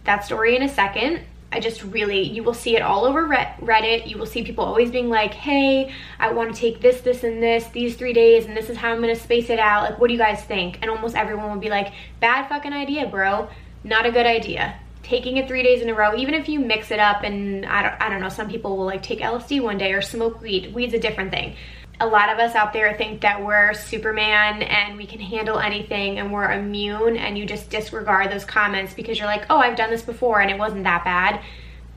[0.05, 1.20] that story in a second.
[1.55, 4.09] I just really, you will see it all over Reddit.
[4.09, 7.40] You will see people always being like, hey, I want to take this, this, and
[7.40, 9.85] this, these three days, and this is how I'm going to space it out.
[9.85, 10.79] Like, what do you guys think?
[10.83, 13.49] And almost everyone would be like, bad fucking idea, bro.
[13.85, 14.81] Not a good idea.
[15.05, 17.83] Taking it three days in a row, even if you mix it up and I
[17.83, 20.75] don't, I don't know, some people will like take LSD one day or smoke weed.
[20.75, 21.55] Weed's a different thing
[22.01, 26.19] a lot of us out there think that we're Superman and we can handle anything
[26.19, 29.91] and we're immune and you just disregard those comments because you're like, oh, I've done
[29.91, 31.41] this before and it wasn't that bad.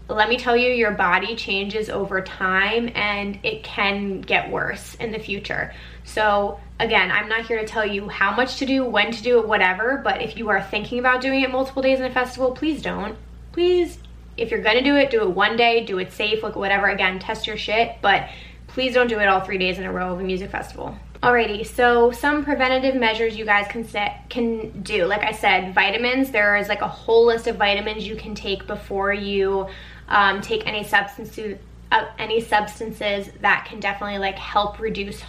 [0.07, 5.11] Let me tell you, your body changes over time and it can get worse in
[5.11, 5.73] the future.
[6.03, 9.39] So again, I'm not here to tell you how much to do, when to do
[9.39, 12.51] it, whatever, but if you are thinking about doing it multiple days in a festival,
[12.51, 13.17] please don't.
[13.51, 13.97] Please,
[14.37, 16.87] if you're gonna do it, do it one day, do it safe, like whatever.
[16.87, 18.29] Again, test your shit, but
[18.77, 20.95] please don't do it all three days in a row of a music festival.
[21.23, 25.05] Alrighty, so some preventative measures you guys can set, can do.
[25.05, 26.29] Like I said, vitamins.
[26.29, 29.65] There is like a whole list of vitamins you can take before you
[30.09, 31.57] um, take any substances,
[31.91, 35.23] uh, any substances that can definitely like help reduce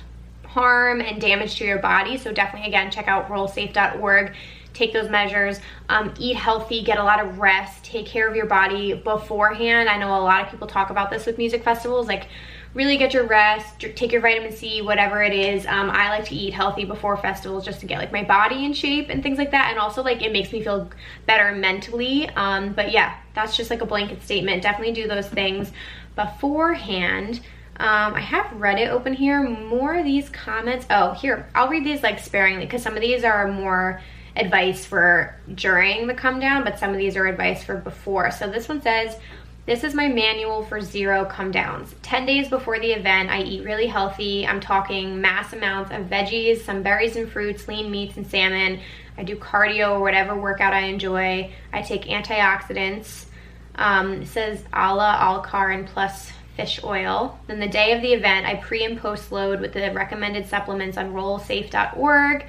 [0.44, 2.18] harm and damage to your body.
[2.18, 4.34] So definitely, again, check out rollsafe.org.
[4.74, 5.58] Take those measures.
[5.88, 9.88] Um, eat healthy, get a lot of rest, take care of your body beforehand.
[9.88, 12.28] I know a lot of people talk about this with music festivals, like
[12.74, 15.66] really get your rest, take your vitamin C, whatever it is.
[15.66, 18.72] Um, I like to eat healthy before festivals just to get like my body in
[18.72, 19.70] shape and things like that.
[19.70, 20.90] And also like it makes me feel
[21.26, 22.28] better mentally.
[22.30, 24.62] Um, but yeah, that's just like a blanket statement.
[24.62, 25.72] Definitely do those things
[26.14, 27.40] beforehand.
[27.80, 29.42] Um, I have Reddit open here.
[29.42, 30.84] More of these comments.
[30.90, 34.02] Oh, here, I'll read these like sparingly because some of these are more
[34.36, 38.30] advice for during the come down, but some of these are advice for before.
[38.30, 39.16] So this one says,
[39.68, 41.94] this is my manual for zero come downs.
[42.00, 44.46] 10 days before the event, I eat really healthy.
[44.46, 48.80] I'm talking mass amounts of veggies, some berries and fruits, lean meats and salmon.
[49.18, 51.52] I do cardio or whatever workout I enjoy.
[51.70, 53.26] I take antioxidants.
[53.74, 57.38] Um, it says Ala, Alkarin plus fish oil.
[57.46, 60.96] Then the day of the event, I pre and post load with the recommended supplements
[60.96, 62.46] on rollsafe.org.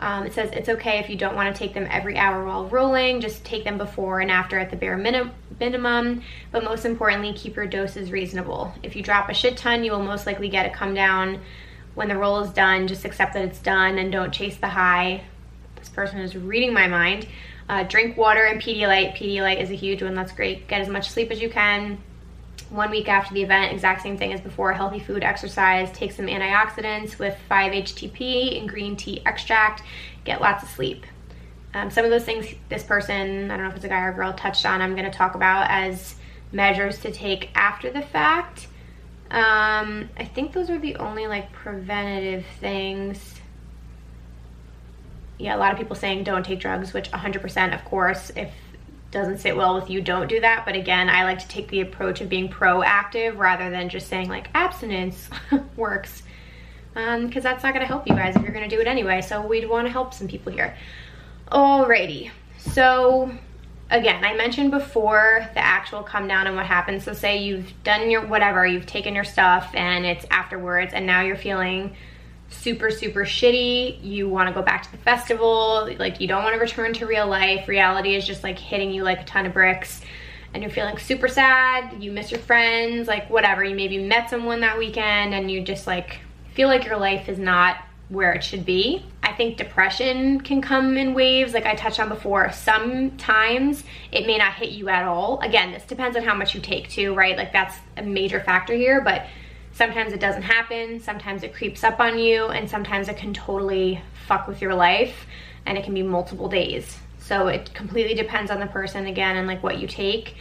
[0.00, 2.66] Um, it says it's okay if you don't want to take them every hour while
[2.66, 7.32] rolling, just take them before and after at the bare minim minimum, but most importantly,
[7.32, 8.72] keep your doses reasonable.
[8.84, 11.40] If you drop a shit ton, you will most likely get a come down.
[11.96, 15.24] When the roll is done, just accept that it's done and don't chase the high.
[15.74, 17.26] This person is reading my mind.
[17.68, 19.16] Uh, drink water and Pedialyte.
[19.16, 20.68] Pedialyte is a huge one, that's great.
[20.68, 21.98] Get as much sleep as you can
[22.70, 26.26] one week after the event, exact same thing as before, healthy food, exercise, take some
[26.26, 29.82] antioxidants with 5-HTP and green tea extract,
[30.24, 31.04] get lots of sleep.
[31.74, 34.10] Um, some of those things this person, I don't know if it's a guy or
[34.10, 36.14] a girl, touched on, I'm gonna talk about as
[36.52, 38.68] measures to take after the fact.
[39.30, 43.34] Um, I think those are the only like preventative things.
[45.38, 48.50] Yeah, a lot of people saying don't take drugs, which 100% of course, if
[49.10, 50.64] doesn't sit well with you, don't do that.
[50.64, 54.28] But again, I like to take the approach of being proactive rather than just saying
[54.28, 55.30] like abstinence
[55.76, 56.22] works.
[56.94, 58.86] Because um, that's not going to help you guys if you're going to do it
[58.86, 59.20] anyway.
[59.20, 60.76] So we'd want to help some people here.
[61.50, 62.30] Alrighty.
[62.58, 63.30] So
[63.90, 67.04] again, I mentioned before the actual come down and what happens.
[67.04, 71.22] So say you've done your whatever, you've taken your stuff and it's afterwards and now
[71.22, 71.96] you're feeling
[72.50, 74.02] super, super shitty.
[74.02, 75.88] You want to go back to the festival.
[75.98, 77.68] Like, you don't want to return to real life.
[77.68, 80.00] Reality is just like hitting you like a ton of bricks.
[80.54, 82.02] And you're feeling super sad.
[82.02, 83.62] You miss your friends, like, whatever.
[83.62, 86.20] You maybe met someone that weekend and you just like
[86.54, 87.76] feel like your life is not
[88.08, 89.04] where it should be.
[89.22, 92.50] I think depression can come in waves, like I touched on before.
[92.50, 95.38] Sometimes it may not hit you at all.
[95.40, 97.36] Again, this depends on how much you take too, right?
[97.36, 99.26] Like that's a major factor here, but
[99.78, 104.02] Sometimes it doesn't happen, sometimes it creeps up on you, and sometimes it can totally
[104.26, 105.24] fuck with your life,
[105.66, 106.98] and it can be multiple days.
[107.20, 110.34] So it completely depends on the person again and like what you take.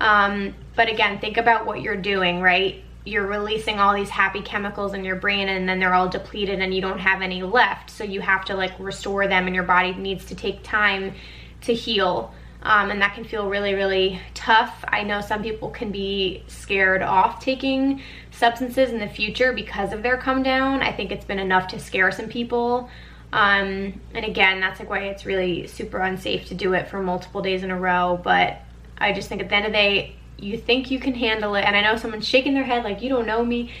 [0.00, 2.82] Um, but again, think about what you're doing, right?
[3.04, 6.74] You're releasing all these happy chemicals in your brain and then they're all depleted and
[6.74, 7.90] you don't have any left.
[7.90, 11.12] So you have to like restore them and your body needs to take time
[11.60, 14.84] to heal um, and that can feel really, really tough.
[14.88, 18.02] I know some people can be scared off taking
[18.38, 20.80] substances in the future because of their come down.
[20.80, 22.88] I think it's been enough to scare some people.
[23.32, 27.42] Um, and again, that's like why it's really super unsafe to do it for multiple
[27.42, 28.18] days in a row.
[28.22, 28.60] But
[28.96, 31.62] I just think at the end of the day, you think you can handle it.
[31.62, 33.72] And I know someone's shaking their head like, you don't know me.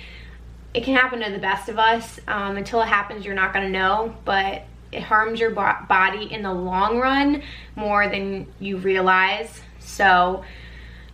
[0.74, 2.20] It can happen to the best of us.
[2.26, 4.14] Um, until it happens, you're not gonna know.
[4.24, 7.42] But it harms your body in the long run
[7.76, 9.60] more than you realize.
[9.78, 10.44] So,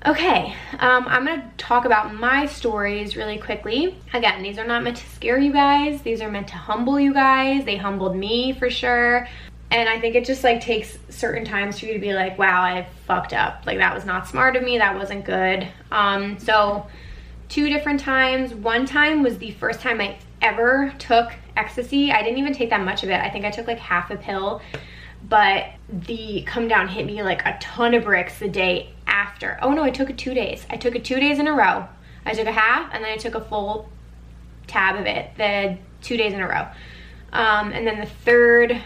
[0.06, 3.96] okay, um, I'm gonna talk about my stories really quickly.
[4.12, 6.02] Again, these are not meant to scare you guys.
[6.02, 7.64] These are meant to humble you guys.
[7.64, 9.26] They humbled me for sure.
[9.70, 12.62] And I think it just like takes certain times for you to be like, wow,
[12.62, 13.64] I fucked up.
[13.66, 14.78] Like that was not smart of me.
[14.78, 15.66] That wasn't good.
[15.90, 16.86] Um, so
[17.48, 18.54] two different times.
[18.54, 22.12] One time was the first time I ever took ecstasy.
[22.12, 23.20] I didn't even take that much of it.
[23.20, 24.60] I think I took like half a pill,
[25.28, 29.58] but the come down hit me like a ton of bricks the day after.
[29.62, 30.66] Oh no, I took it two days.
[30.70, 31.86] I took it two days in a row.
[32.26, 33.88] I took a half and then I took a full
[34.66, 36.66] tab of it the two days in a row.
[37.32, 38.80] Um, and then the third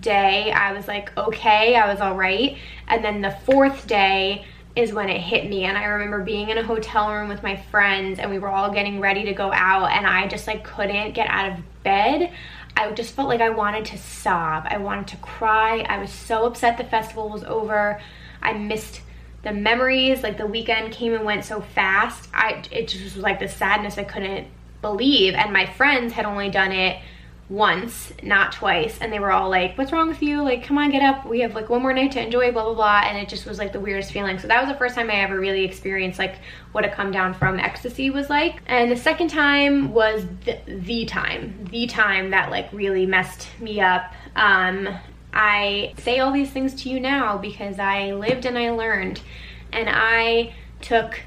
[0.00, 2.58] day I was like, okay, I was all right.
[2.88, 4.44] And then the fourth day,
[4.76, 7.56] is when it hit me and I remember being in a hotel room with my
[7.70, 11.12] friends and we were all getting ready to go out and I just like couldn't
[11.12, 12.32] get out of bed.
[12.76, 14.66] I just felt like I wanted to sob.
[14.68, 15.80] I wanted to cry.
[15.80, 18.00] I was so upset the festival was over.
[18.42, 19.00] I missed
[19.42, 22.28] the memories, like the weekend came and went so fast.
[22.32, 24.48] I it just was like the sadness I couldn't
[24.82, 27.00] believe and my friends had only done it
[27.48, 28.98] once, not twice.
[29.00, 30.42] And they were all like, what's wrong with you?
[30.42, 31.26] Like, come on, get up.
[31.26, 33.02] We have like one more night to enjoy, blah, blah, blah.
[33.04, 34.38] And it just was like the weirdest feeling.
[34.38, 36.36] So that was the first time I ever really experienced like
[36.72, 38.62] what a come down from ecstasy was like.
[38.66, 43.80] And the second time was the, the time, the time that like really messed me
[43.80, 44.12] up.
[44.36, 44.88] Um,
[45.32, 49.20] I say all these things to you now because I lived and I learned.
[49.72, 51.20] And I took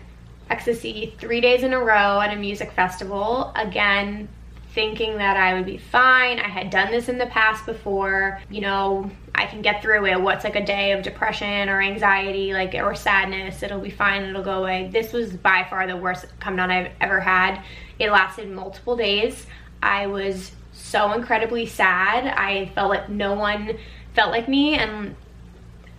[0.50, 3.52] ecstasy three days in a row at a music festival.
[3.56, 4.30] Again,
[4.78, 6.38] thinking that I would be fine.
[6.38, 8.40] I had done this in the past before.
[8.48, 10.22] You know, I can get through it.
[10.22, 13.64] What's like a day of depression or anxiety, like or sadness?
[13.64, 14.22] It'll be fine.
[14.22, 14.92] It'll go away.
[14.94, 17.64] This was by far the worst come down I've ever had.
[17.98, 19.48] It lasted multiple days.
[19.82, 22.28] I was so incredibly sad.
[22.28, 23.80] I felt like no one
[24.14, 25.16] felt like me and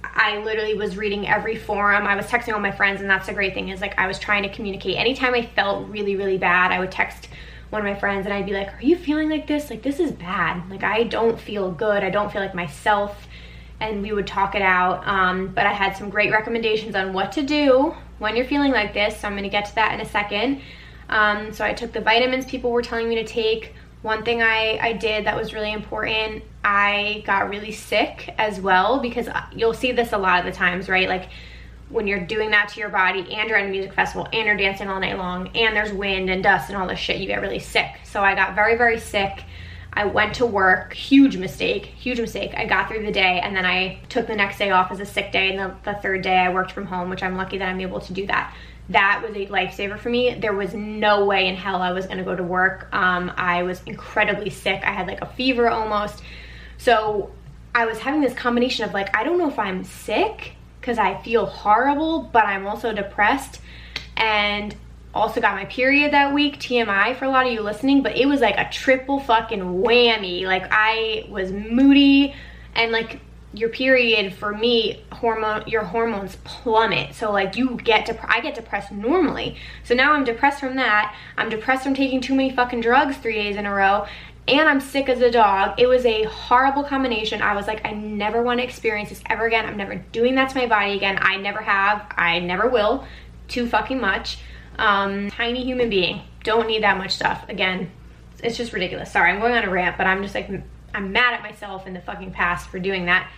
[0.05, 2.07] I literally was reading every forum.
[2.07, 4.21] I was texting all my friends and that's the great thing is like I was
[4.21, 4.99] trying to communicate.
[4.99, 7.29] Anytime I felt really, really bad, I would text
[7.70, 9.70] one of my friends and I'd be like, are you feeling like this?
[9.70, 10.68] Like, this is bad.
[10.70, 12.02] Like, I don't feel good.
[12.02, 13.26] I don't feel like myself.
[13.81, 15.07] And we would talk it out.
[15.07, 18.94] Um, but I had some great recommendations on what to do when you're feeling like
[18.94, 19.20] this.
[19.20, 20.61] So I'm gonna get to that in a second.
[21.09, 23.74] Um, so I took the vitamins people were telling me to take.
[24.02, 29.00] One thing I, I did that was really important, I got really sick as well
[29.00, 31.09] because you'll see this a lot of the times, right?
[31.09, 31.31] Like
[31.90, 34.57] when you're doing that to your body and you're at a music festival and you're
[34.57, 37.40] dancing all night long and there's wind and dust and all this shit, you get
[37.40, 37.87] really sick.
[38.05, 39.44] So I got very, very sick.
[39.92, 42.53] I went to work, huge mistake, huge mistake.
[42.55, 45.07] I got through the day and then I took the next day off as a
[45.07, 47.68] sick day and the, the third day I worked from home, which I'm lucky that
[47.68, 48.55] I'm able to do that.
[48.90, 50.35] That was a lifesaver for me.
[50.35, 52.88] There was no way in hell I was gonna go to work.
[52.92, 54.83] Um, I was incredibly sick.
[54.85, 56.22] I had like a fever almost.
[56.77, 57.31] So
[57.74, 61.21] I was having this combination of like, I don't know if I'm sick because I
[61.23, 63.61] feel horrible, but I'm also depressed.
[64.17, 64.75] And
[65.14, 68.27] also got my period that week, TMI for a lot of you listening, but it
[68.27, 70.45] was like a triple fucking whammy.
[70.45, 72.35] Like I was moody
[72.75, 73.21] and like
[73.55, 77.14] your period for me hormone your hormones plummet.
[77.14, 79.57] So like you get to i get depressed normally.
[79.85, 81.17] So now i'm depressed from that.
[81.38, 84.07] I'm depressed from taking too many fucking drugs three days in a row
[84.48, 85.78] and I'm sick as a dog.
[85.78, 87.42] It was a horrible combination.
[87.42, 89.66] I was like, I never want to experience this ever again.
[89.66, 91.18] I'm never doing that to my body again.
[91.20, 92.06] I never have.
[92.16, 93.04] I never will.
[93.48, 94.38] Too fucking much.
[94.78, 96.22] Um, tiny human being.
[96.44, 97.46] Don't need that much stuff.
[97.48, 97.90] Again,
[98.42, 99.12] it's just ridiculous.
[99.12, 100.48] Sorry, I'm going on a rant, but I'm just like,
[100.94, 103.30] I'm mad at myself in the fucking past for doing that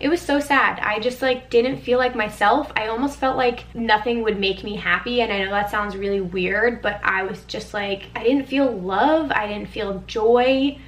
[0.00, 0.80] it was so sad.
[0.80, 2.72] I just like didn't feel like myself.
[2.74, 5.20] I almost felt like nothing would make me happy.
[5.20, 8.70] And I know that sounds really weird, but I was just like, I didn't feel
[8.70, 9.30] love.
[9.30, 10.78] I didn't feel joy.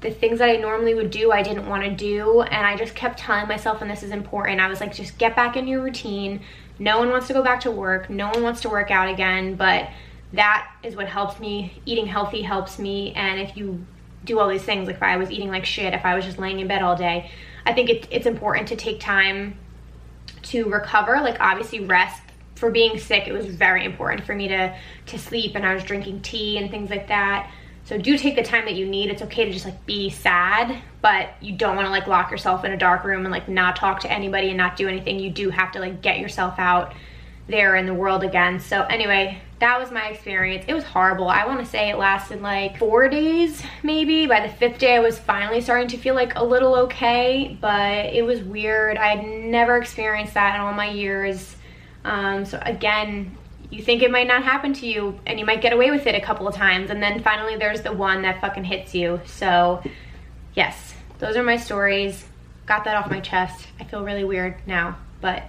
[0.00, 2.40] The things that I normally would do, I didn't want to do.
[2.40, 5.36] And I just kept telling myself, and this is important, I was like, just get
[5.36, 6.40] back in your routine.
[6.78, 8.08] No one wants to go back to work.
[8.08, 9.90] No one wants to work out again, but
[10.32, 11.80] that is what helps me.
[11.84, 13.12] Eating healthy helps me.
[13.12, 13.84] And if you
[14.24, 16.38] do all these things, like if I was eating like shit, if I was just
[16.38, 17.30] laying in bed all day,
[17.66, 19.58] I think it, it's important to take time
[20.42, 21.20] to recover.
[21.20, 22.22] Like obviously rest
[22.54, 25.82] for being sick, it was very important for me to, to sleep and I was
[25.82, 27.50] drinking tea and things like that.
[27.84, 29.10] So do take the time that you need.
[29.10, 32.64] It's okay to just like be sad, but you don't want to like lock yourself
[32.64, 35.18] in a dark room and like not talk to anybody and not do anything.
[35.18, 36.94] You do have to like get yourself out
[37.48, 38.60] there in the world again.
[38.60, 40.64] So anyway, that was my experience.
[40.66, 41.28] It was horrible.
[41.28, 44.26] I want to say it lasted like four days maybe.
[44.26, 48.06] By the fifth day, I was finally starting to feel like a little okay, but
[48.06, 48.96] it was weird.
[48.96, 51.54] I had never experienced that in all my years.
[52.04, 53.38] Um, so again,
[53.70, 56.16] you think it might not happen to you and you might get away with it
[56.16, 59.20] a couple of times and then finally there's the one that fucking hits you.
[59.26, 59.80] So
[60.56, 62.26] yes, those are my stories.
[62.66, 63.68] Got that off my chest.
[63.78, 65.44] I feel really weird now, but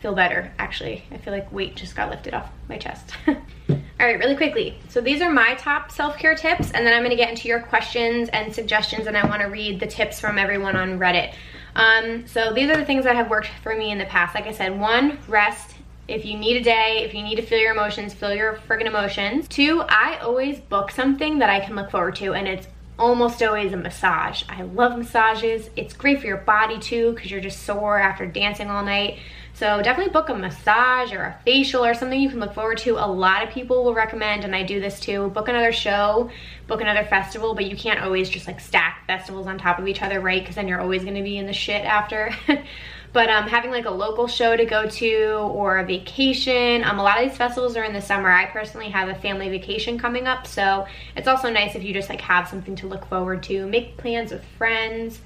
[0.00, 1.04] feel better actually.
[1.10, 3.12] I feel like weight just got lifted off my chest.
[3.28, 4.78] All right, really quickly.
[4.88, 8.28] So these are my top self-care tips and then I'm gonna get into your questions
[8.30, 11.34] and suggestions and I wanna read the tips from everyone on Reddit.
[11.74, 14.34] Um, so these are the things that have worked for me in the past.
[14.34, 15.74] Like I said, one, rest.
[16.06, 18.86] If you need a day, if you need to feel your emotions, feel your friggin'
[18.86, 19.46] emotions.
[19.48, 22.66] Two, I always book something that I can look forward to and it's
[22.98, 24.42] almost always a massage.
[24.48, 25.70] I love massages.
[25.76, 29.18] It's great for your body too because you're just sore after dancing all night.
[29.58, 32.90] So definitely book a massage or a facial or something you can look forward to.
[32.92, 36.30] A lot of people will recommend, and I do this too, book another show,
[36.68, 40.00] book another festival, but you can't always just like stack festivals on top of each
[40.00, 40.40] other, right?
[40.40, 42.32] Because then you're always gonna be in the shit after.
[43.12, 46.84] but um, having like a local show to go to or a vacation.
[46.84, 48.30] Um, a lot of these festivals are in the summer.
[48.30, 50.86] I personally have a family vacation coming up, so
[51.16, 53.66] it's also nice if you just like have something to look forward to.
[53.66, 55.20] Make plans with friends.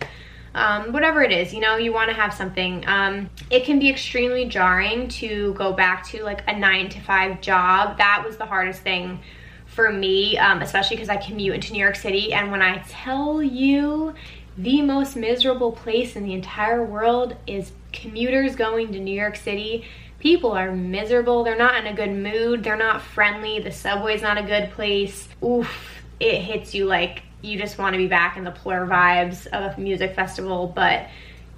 [0.54, 2.84] Um, whatever it is, you know, you want to have something.
[2.86, 7.40] Um, it can be extremely jarring to go back to like a nine to five
[7.40, 7.96] job.
[7.98, 9.20] That was the hardest thing
[9.66, 12.34] for me, um, especially because I commute into New York City.
[12.34, 14.14] And when I tell you
[14.56, 19.84] the most miserable place in the entire world is commuters going to New York City.
[20.18, 21.42] People are miserable.
[21.42, 22.62] They're not in a good mood.
[22.62, 23.60] They're not friendly.
[23.60, 25.28] The subway's not a good place.
[25.42, 29.46] Oof, it hits you like you just want to be back in the plur vibes
[29.48, 31.08] of a music festival, but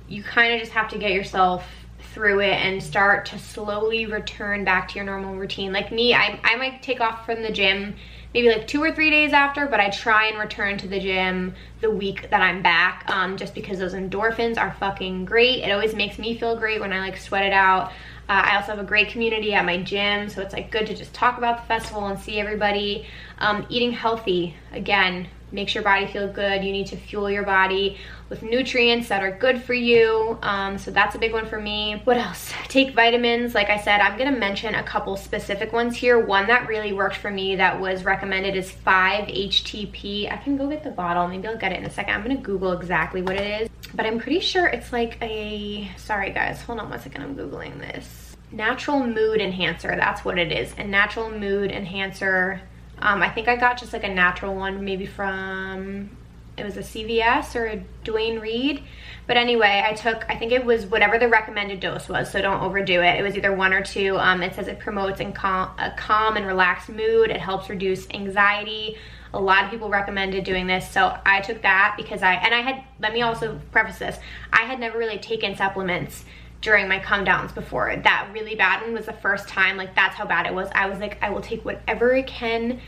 [0.08, 1.66] you kind of just have to get yourself
[2.12, 5.72] through it and start to slowly return back to your normal routine.
[5.72, 7.94] Like me, I, I might take off from the gym
[8.34, 11.54] maybe like two or three days after, but I try and return to the gym
[11.80, 15.62] the week that I'm back um, just because those endorphins are fucking great.
[15.62, 17.92] It always makes me feel great when I like sweat it out.
[18.28, 20.94] Uh, I also have a great community at my gym, so it's like good to
[20.94, 23.06] just talk about the festival and see everybody.
[23.38, 26.64] Um, eating healthy, again, makes your body feel good.
[26.64, 27.96] You need to fuel your body
[28.28, 30.38] with nutrients that are good for you.
[30.42, 32.00] Um, so that's a big one for me.
[32.04, 32.52] What else?
[32.68, 33.54] Take vitamins.
[33.54, 36.18] Like I said, I'm gonna mention a couple specific ones here.
[36.18, 40.30] One that really worked for me that was recommended is 5-HTP.
[40.32, 41.28] I can go get the bottle.
[41.28, 42.14] Maybe I'll get it in a second.
[42.14, 43.68] I'm gonna Google exactly what it is.
[43.94, 47.78] But I'm pretty sure it's like a, sorry guys, hold on one second, I'm Googling
[47.78, 48.36] this.
[48.50, 50.74] Natural mood enhancer, that's what it is.
[50.78, 52.60] A natural mood enhancer
[53.04, 56.16] um, I think I got just like a natural one, maybe from,
[56.56, 58.82] it was a CVS or a Duane Reade.
[59.26, 62.62] But anyway, I took, I think it was whatever the recommended dose was, so don't
[62.62, 63.20] overdo it.
[63.20, 64.16] It was either one or two.
[64.18, 67.30] Um, it says it promotes calm, a calm and relaxed mood.
[67.30, 68.96] It helps reduce anxiety.
[69.34, 72.60] A lot of people recommended doing this, so I took that because I, and I
[72.60, 74.18] had, let me also preface this,
[74.52, 76.24] I had never really taken supplements
[76.64, 77.94] during my come downs before.
[77.94, 80.68] That really bad one was the first time, like that's how bad it was.
[80.74, 82.80] I was like, I will take whatever I can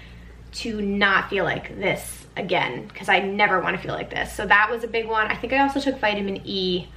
[0.53, 4.33] to not feel like this again because I never want to feel like this.
[4.33, 5.27] So that was a big one.
[5.27, 6.89] I think I also took vitamin E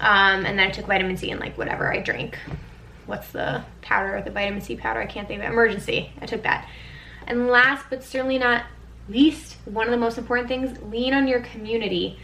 [0.00, 2.38] um, and then I took vitamin C and like whatever I drank.
[3.06, 5.00] What's the powder, the vitamin C powder?
[5.00, 5.54] I can't think of it.
[5.54, 6.12] Emergen-C.
[6.20, 6.68] I took that.
[7.26, 8.64] And last but certainly not
[9.08, 12.18] least, one of the most important things, lean on your community.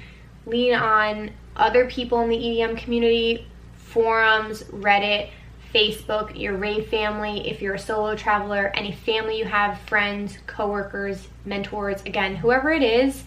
[0.45, 3.47] Lean on other people in the EDM community
[3.89, 5.30] forums, Reddit,
[5.74, 11.28] Facebook, your rave family, if you're a solo traveler, any family you have, friends, coworkers,
[11.45, 13.24] mentors, again, whoever it is,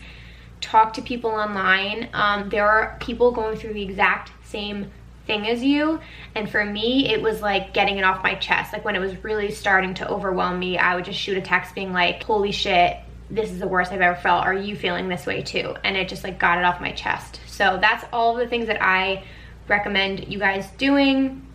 [0.59, 2.09] talk to people online.
[2.14, 4.91] Um, there are people going through the exact same
[5.28, 5.99] thing as you.
[6.36, 8.74] And for me, it was like getting it off my chest.
[8.74, 11.76] Like when it was really starting to overwhelm me, I would just shoot a text
[11.76, 12.97] being like, holy shit,
[13.30, 14.45] this is the worst I've ever felt.
[14.45, 15.76] Are you feeling this way too?
[15.84, 17.39] And it just like got it off my chest.
[17.47, 19.24] So that's all the things that I
[19.68, 21.47] recommend you guys doing.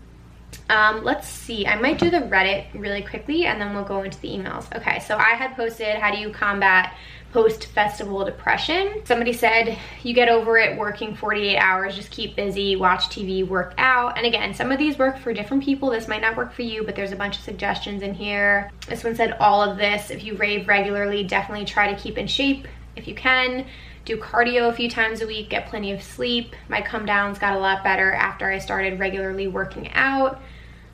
[0.69, 4.21] Um, let's see, I might do the Reddit really quickly and then we'll go into
[4.21, 4.75] the emails.
[4.75, 6.95] Okay, so I had posted, how do you combat
[7.33, 9.03] post-festival depression?
[9.05, 13.75] Somebody said, you get over it working 48 hours, just keep busy, watch TV, work
[13.79, 14.17] out.
[14.17, 15.91] And again, some of these work for different people.
[15.91, 18.71] This might not work for you, but there's a bunch of suggestions in here.
[18.89, 20.11] This one said all of this.
[20.11, 23.67] If you rave regularly, definitely try to keep in shape if you can
[24.07, 26.55] do cardio a few times a week, get plenty of sleep.
[26.69, 30.41] My come downs got a lot better after I started regularly working out.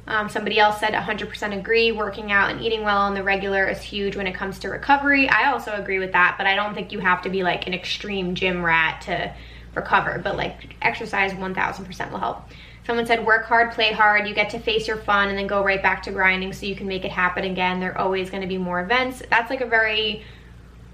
[0.07, 3.81] Um, somebody else said 100% agree, working out and eating well on the regular is
[3.81, 5.29] huge when it comes to recovery.
[5.29, 7.75] I also agree with that, but I don't think you have to be like an
[7.75, 9.33] extreme gym rat to
[9.75, 12.49] recover, but like exercise 1000% will help.
[12.85, 15.63] Someone said work hard, play hard, you get to face your fun and then go
[15.63, 17.79] right back to grinding so you can make it happen again.
[17.79, 19.23] There are always gonna be more events.
[19.31, 20.25] That's like a very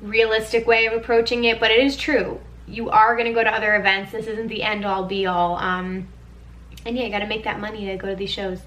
[0.01, 2.41] realistic way of approaching it, but it is true.
[2.67, 4.13] You are gonna go to other events.
[4.13, 5.57] This isn't the end all be all.
[5.57, 6.09] Um,
[6.85, 8.61] and yeah, you gotta make that money to go to these shows.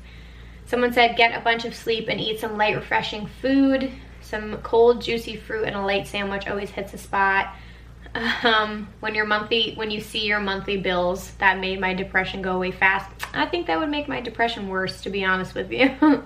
[0.65, 3.91] Someone said get a bunch of sleep and eat some light refreshing food.
[4.21, 7.53] Some cold juicy fruit and a light sandwich always hits a spot.
[8.43, 12.55] Um, when your monthly, when you see your monthly bills, that made my depression go
[12.55, 13.09] away fast.
[13.33, 15.95] I think that would make my depression worse, to be honest with you.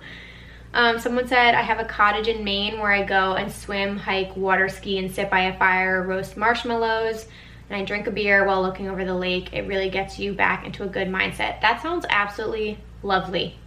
[0.75, 4.35] Um, someone said, I have a cottage in Maine where I go and swim, hike,
[4.35, 7.27] water ski, and sit by a fire, roast marshmallows,
[7.69, 9.53] and I drink a beer while looking over the lake.
[9.53, 11.61] It really gets you back into a good mindset.
[11.61, 13.57] That sounds absolutely lovely.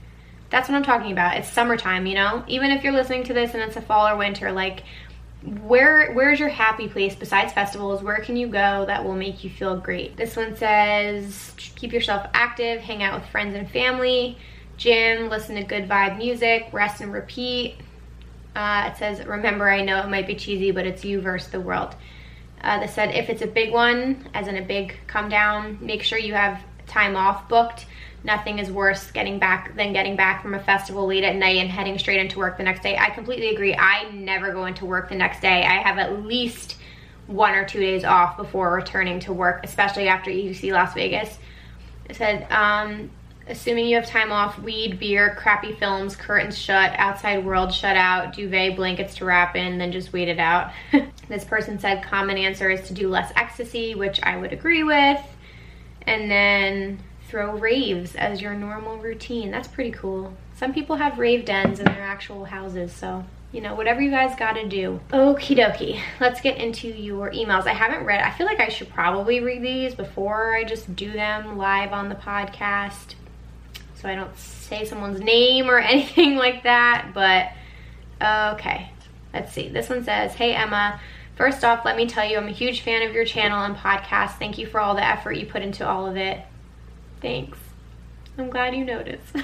[0.51, 1.39] That's what I'm talking about.
[1.39, 2.45] It's summertime, you know?
[2.47, 4.83] Even if you're listening to this and it's a fall or winter, like,
[5.63, 9.49] where where's your happy place besides festivals where can you go that will make you
[9.49, 14.37] feel great this one says keep yourself active hang out with friends and family
[14.79, 17.76] gym, listen to good vibe music, rest and repeat.
[18.57, 21.61] Uh, it says, remember, I know it might be cheesy, but it's you versus the
[21.61, 21.95] world.
[22.62, 26.03] Uh, they said if it's a big one, as in a big come down, make
[26.03, 27.85] sure you have time off booked
[28.24, 31.70] nothing is worse getting back than getting back from a festival late at night and
[31.70, 32.97] heading straight into work the next day.
[32.97, 33.74] I completely agree.
[33.74, 35.64] I never go into work the next day.
[35.64, 36.76] I have at least
[37.26, 41.39] one or two days off before returning to work, especially after EDC Las Vegas.
[42.09, 43.11] It said, um,
[43.49, 48.32] assuming you have time off, weed, beer, crappy films, curtains shut, outside world shut out,
[48.34, 50.72] duvet, blankets to wrap in, then just wait it out.
[51.28, 55.20] this person said common answer is to do less ecstasy, which I would agree with.
[56.03, 59.51] And then throw raves as your normal routine.
[59.51, 60.34] That's pretty cool.
[60.55, 64.36] Some people have rave dens in their actual houses, so you know, whatever you guys
[64.38, 65.01] gotta do.
[65.11, 67.66] Okie dokie, let's get into your emails.
[67.66, 71.11] I haven't read, I feel like I should probably read these before I just do
[71.11, 73.14] them live on the podcast
[74.01, 77.51] so I don't say someone's name or anything like that, but
[78.55, 78.90] okay.
[79.34, 81.01] Let's see, this one says, Hey Emma,
[81.36, 84.38] first off, let me tell you I'm a huge fan of your channel and podcast.
[84.38, 86.40] Thank you for all the effort you put into all of it.
[87.20, 87.59] Thanks.
[88.38, 89.36] I'm glad you noticed.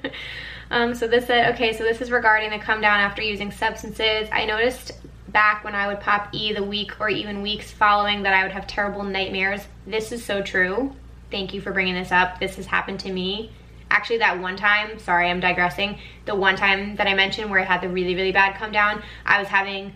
[0.70, 4.28] um, so this said, okay, so this is regarding the come down after using substances.
[4.32, 4.92] I noticed
[5.28, 8.52] back when I would pop E the week or even weeks following that I would
[8.52, 9.62] have terrible nightmares.
[9.86, 10.94] This is so true.
[11.30, 12.38] Thank you for bringing this up.
[12.38, 13.50] This has happened to me.
[13.92, 15.98] Actually, that one time, sorry, I'm digressing.
[16.24, 19.02] The one time that I mentioned where I had the really, really bad come down,
[19.26, 19.92] I was having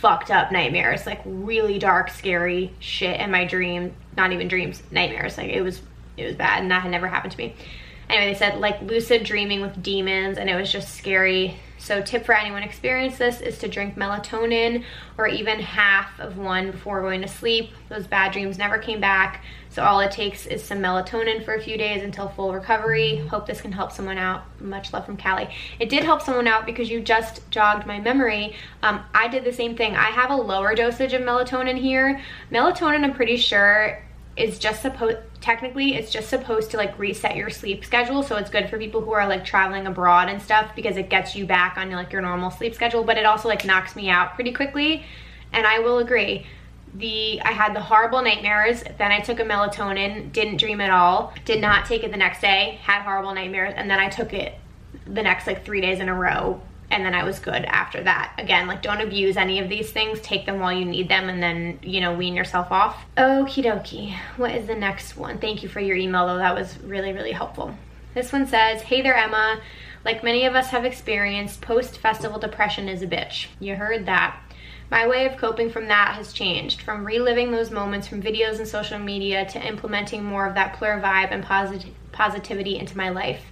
[0.00, 3.94] fucked up nightmares, like really dark, scary shit in my dream.
[4.16, 5.38] Not even dreams, nightmares.
[5.38, 5.80] Like it was
[6.16, 7.54] it was bad and that had never happened to me.
[8.10, 11.58] Anyway, they said like lucid dreaming with demons and it was just scary.
[11.78, 14.84] So tip for anyone experienced this is to drink melatonin
[15.16, 17.70] or even half of one before going to sleep.
[17.88, 19.44] Those bad dreams never came back.
[19.70, 23.18] So all it takes is some melatonin for a few days until full recovery.
[23.28, 24.42] Hope this can help someone out.
[24.60, 25.54] Much love from Callie.
[25.78, 28.56] It did help someone out because you just jogged my memory.
[28.82, 29.94] Um, I did the same thing.
[29.94, 32.20] I have a lower dosage of melatonin here.
[32.50, 34.02] Melatonin, I'm pretty sure,
[34.38, 38.50] is just supposed technically it's just supposed to like reset your sleep schedule so it's
[38.50, 41.76] good for people who are like traveling abroad and stuff because it gets you back
[41.76, 45.04] on like your normal sleep schedule but it also like knocks me out pretty quickly
[45.52, 46.46] and I will agree.
[46.94, 51.34] The I had the horrible nightmares then I took a melatonin didn't dream at all
[51.44, 54.54] did not take it the next day had horrible nightmares and then I took it
[55.06, 56.60] the next like three days in a row
[56.90, 58.34] and then I was good after that.
[58.38, 60.20] Again, like don't abuse any of these things.
[60.20, 63.04] Take them while you need them and then, you know, wean yourself off.
[63.16, 64.16] Okie dokie.
[64.36, 65.38] What is the next one?
[65.38, 66.38] Thank you for your email though.
[66.38, 67.74] That was really, really helpful.
[68.14, 69.60] This one says, Hey there, Emma.
[70.04, 73.48] Like many of us have experienced, post-festival depression is a bitch.
[73.60, 74.40] You heard that.
[74.90, 78.66] My way of coping from that has changed, from reliving those moments from videos and
[78.66, 83.42] social media to implementing more of that plur vibe and posit positivity into my life.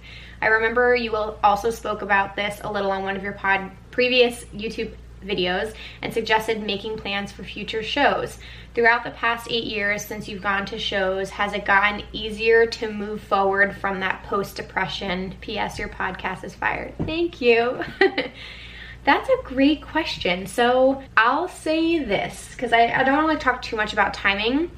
[0.41, 4.45] I remember you also spoke about this a little on one of your pod previous
[4.45, 8.37] YouTube videos and suggested making plans for future shows.
[8.73, 12.91] Throughout the past eight years since you've gone to shows, has it gotten easier to
[12.91, 15.35] move forward from that post-depression?
[15.41, 15.79] P.S.
[15.79, 16.93] Your podcast is fired.
[16.99, 17.83] Thank you.
[19.03, 20.45] That's a great question.
[20.45, 24.69] So I'll say this, because I, I don't want to talk too much about timing,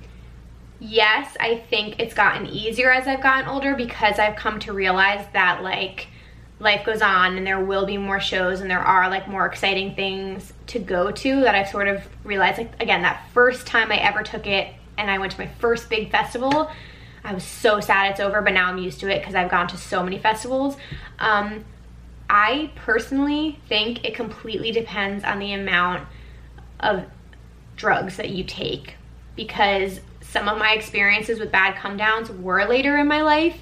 [0.80, 5.26] yes, I think it's gotten easier as I've gotten older because I've come to realize
[5.34, 6.08] that like
[6.60, 9.96] life goes on and there will be more shows and there are like more exciting
[9.96, 13.98] things to go to that I've sort of realized like again that first time I
[13.98, 16.70] ever took it and I went to my first big festival
[17.24, 19.68] I was so sad it's over but now I'm used to it because I've gone
[19.70, 20.76] to so many festivals.
[21.20, 21.64] Um,
[22.30, 26.08] I personally think it completely depends on the amount
[26.80, 27.06] of
[27.76, 28.96] drugs that you take
[29.36, 30.00] because
[30.32, 33.60] some of my experiences with bad come downs were later in my life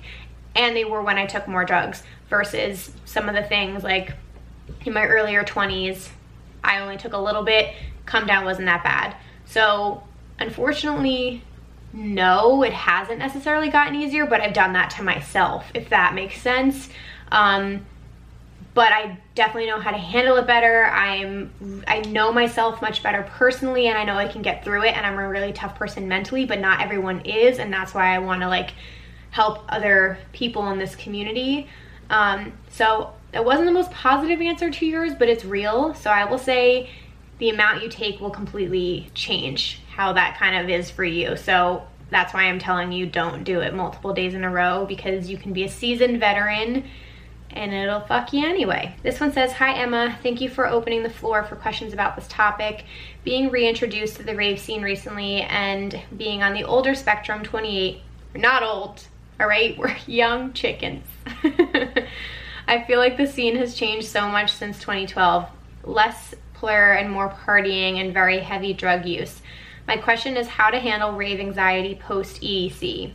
[0.55, 4.13] and they were when I took more drugs versus some of the things like
[4.85, 6.09] in my earlier 20s,
[6.63, 7.73] I only took a little bit,
[8.05, 9.15] come down wasn't that bad.
[9.45, 10.03] So
[10.39, 11.43] unfortunately,
[11.93, 16.41] no, it hasn't necessarily gotten easier, but I've done that to myself, if that makes
[16.41, 16.89] sense.
[17.31, 17.85] Um,
[18.77, 20.85] but I definitely know how to handle it better.
[20.85, 24.95] I'm I know myself much better personally and I know I can get through it
[24.95, 28.19] and I'm a really tough person mentally, but not everyone is and that's why I
[28.19, 28.73] want to like
[29.31, 31.67] help other people in this community.
[32.11, 35.95] Um, so it wasn't the most positive answer to yours, but it's real.
[35.95, 36.91] So I will say
[37.39, 41.35] the amount you take will completely change how that kind of is for you.
[41.35, 45.31] So that's why I'm telling you don't do it multiple days in a row because
[45.31, 46.83] you can be a seasoned veteran
[47.57, 48.95] and it'll fuck you anyway.
[49.03, 52.27] This one says, Hi Emma, thank you for opening the floor for questions about this
[52.27, 52.85] topic.
[53.23, 58.01] Being reintroduced to the rave scene recently and being on the older spectrum, 28,
[58.33, 59.07] we're not old,
[59.39, 59.77] all right?
[59.79, 61.05] We're young chickens.
[62.67, 65.49] I feel like the scene has changed so much since 2012.
[65.83, 69.41] Less plur and more partying and very heavy drug use.
[69.87, 73.13] My question is how to handle rave anxiety post EDC.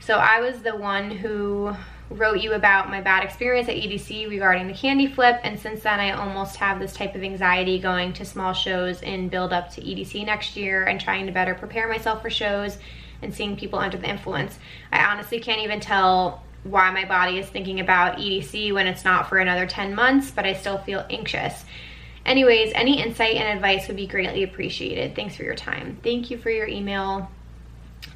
[0.00, 1.74] So I was the one who
[2.10, 6.00] wrote you about my bad experience at EDC regarding the candy flip, and since then
[6.00, 9.80] I almost have this type of anxiety going to small shows in build up to
[9.80, 12.78] EDC next year and trying to better prepare myself for shows
[13.20, 14.58] and seeing people under the influence.
[14.90, 19.28] I honestly can't even tell why my body is thinking about EDC when it's not
[19.28, 21.64] for another 10 months, but I still feel anxious.
[22.24, 25.14] Anyways, any insight and advice would be greatly appreciated.
[25.14, 25.98] Thanks for your time.
[26.02, 27.30] Thank you for your email.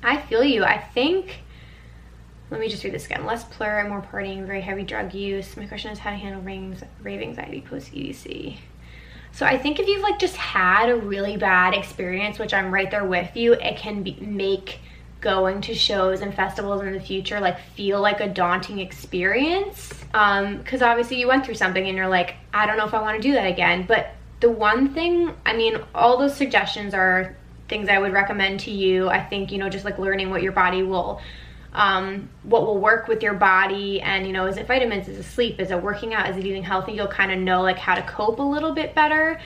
[0.02, 0.64] I feel you.
[0.64, 1.42] I think
[2.52, 3.24] let me just read this again.
[3.24, 5.56] Less plur, more partying, very heavy drug use.
[5.56, 8.58] My question is how to handle rings, rave anxiety post EDC.
[9.32, 12.90] So I think if you've like just had a really bad experience, which I'm right
[12.90, 14.80] there with you, it can be, make
[15.22, 19.94] going to shows and festivals in the future like feel like a daunting experience.
[20.12, 23.00] Um, cause obviously you went through something and you're like, I don't know if I
[23.00, 23.86] want to do that again.
[23.86, 27.34] But the one thing, I mean, all those suggestions are
[27.68, 29.08] things I would recommend to you.
[29.08, 31.22] I think, you know, just like learning what your body will
[31.74, 35.22] um, what will work with your body and you know is it vitamins is it
[35.22, 36.92] sleep is it working out is it eating healthy?
[36.92, 39.40] You'll kind of know like how to cope a little bit better.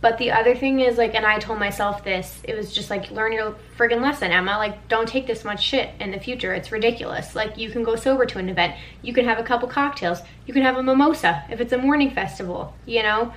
[0.00, 3.10] But the other thing is like and i told myself this it was just like
[3.10, 4.56] learn your friggin lesson emma.
[4.56, 6.54] Like don't take this much shit in the future.
[6.54, 7.34] It's ridiculous.
[7.34, 8.74] Like you can go sober to an event.
[9.02, 10.20] You can have a couple cocktails.
[10.46, 13.32] You can have a mimosa if it's a morning festival you know?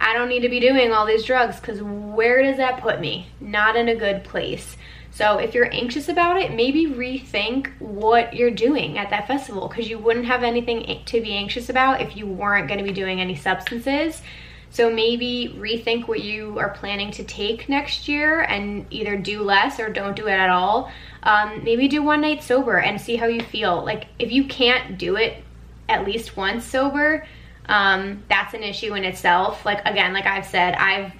[0.00, 3.28] I don't need to be doing all these drugs because where does that put me?
[3.40, 4.76] Not in a good place
[5.18, 9.90] so if you're anxious about it, maybe rethink what you're doing at that festival because
[9.90, 13.20] you wouldn't have anything to be anxious about if you weren't going to be doing
[13.20, 14.22] any substances.
[14.70, 19.80] So maybe rethink what you are planning to take next year and either do less
[19.80, 20.88] or don't do it at all.
[21.24, 23.84] Um, maybe do one night sober and see how you feel.
[23.84, 25.42] Like if you can't do it
[25.88, 27.26] at least once sober,
[27.66, 29.66] um, that's an issue in itself.
[29.66, 31.10] Like again, like I've said, I've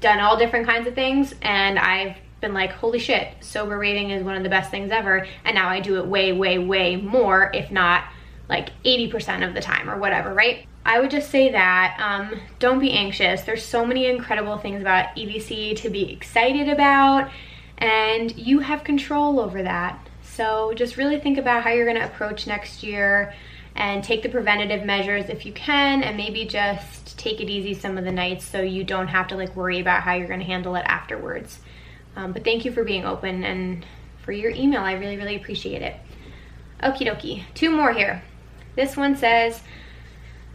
[0.00, 4.22] done all different kinds of things and I've been like, holy shit, sober raving is
[4.22, 5.26] one of the best things ever.
[5.44, 8.04] And now I do it way, way, way more, if not
[8.48, 10.66] like 80% of the time or whatever, right?
[10.84, 13.42] I would just say that um, don't be anxious.
[13.42, 17.30] There's so many incredible things about EDC to be excited about,
[17.76, 20.08] and you have control over that.
[20.22, 23.34] So just really think about how you're gonna approach next year
[23.74, 27.98] and take the preventative measures if you can, and maybe just take it easy some
[27.98, 30.74] of the nights so you don't have to like worry about how you're gonna handle
[30.74, 31.60] it afterwards.
[32.18, 33.86] Um, but thank you for being open and
[34.24, 34.80] for your email.
[34.80, 35.94] I really, really appreciate it.
[36.82, 37.44] Okie dokie.
[37.54, 38.24] Two more here.
[38.74, 39.60] This one says,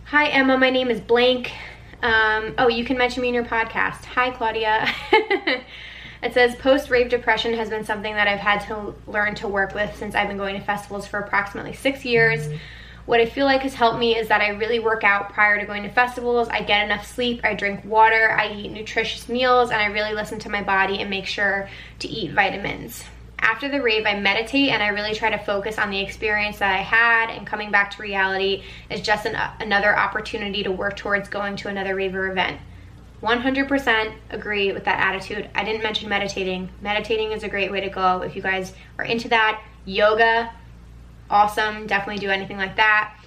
[0.05, 0.57] Hi, Emma.
[0.57, 1.53] My name is Blank.
[2.01, 4.03] Um, oh, you can mention me in your podcast.
[4.03, 4.93] Hi, Claudia.
[6.22, 9.74] it says, Post rave depression has been something that I've had to learn to work
[9.74, 12.45] with since I've been going to festivals for approximately six years.
[12.45, 12.57] Mm-hmm.
[13.06, 15.66] What I feel like has helped me is that I really work out prior to
[15.66, 16.47] going to festivals.
[16.47, 20.39] I get enough sleep, I drink water, I eat nutritious meals, and I really listen
[20.39, 23.04] to my body and make sure to eat vitamins.
[23.39, 26.74] After the rave, I meditate and I really try to focus on the experience that
[26.74, 31.28] I had, and coming back to reality is just an, another opportunity to work towards
[31.28, 32.62] going to another rave or event.
[33.22, 35.49] 100% agree with that attitude.
[35.56, 36.70] I didn't mention meditating.
[36.82, 39.62] Meditating is a great way to go if you guys are into that.
[39.86, 40.54] Yoga,
[41.34, 41.88] awesome.
[41.88, 43.18] Definitely do anything like that.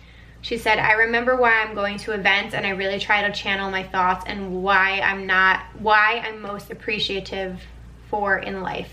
[0.41, 3.69] She said, I remember why I'm going to events and I really try to channel
[3.69, 7.61] my thoughts and why I'm not, why I'm most appreciative
[8.09, 8.93] for in life.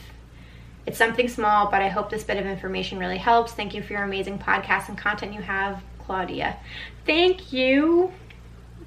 [0.87, 3.53] It's something small, but I hope this bit of information really helps.
[3.53, 6.57] Thank you for your amazing podcast and content you have, Claudia.
[7.05, 8.11] Thank you.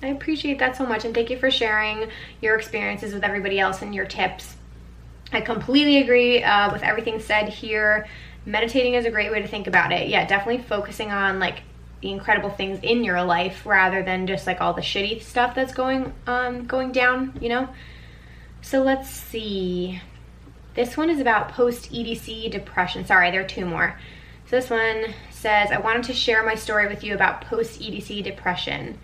[0.02, 2.10] I appreciate that so much and thank you for sharing
[2.42, 4.56] your experiences with everybody else and your tips.
[5.32, 8.06] I completely agree uh, with everything said here
[8.46, 10.08] meditating is a great way to think about it.
[10.08, 11.62] Yeah, definitely focusing on like
[12.00, 15.74] the incredible things in your life rather than just like all the shitty stuff that's
[15.74, 17.68] going um going down, you know?
[18.62, 20.00] So let's see.
[20.74, 23.04] This one is about post EDC depression.
[23.04, 23.98] Sorry, there are two more.
[24.46, 28.22] So this one says, I wanted to share my story with you about post EDC
[28.22, 28.98] depression,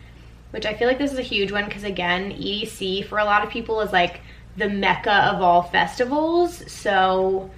[0.50, 3.42] which I feel like this is a huge one because, again, EDC for a lot
[3.42, 4.20] of people is like
[4.56, 6.70] the mecca of all festivals.
[6.70, 7.50] So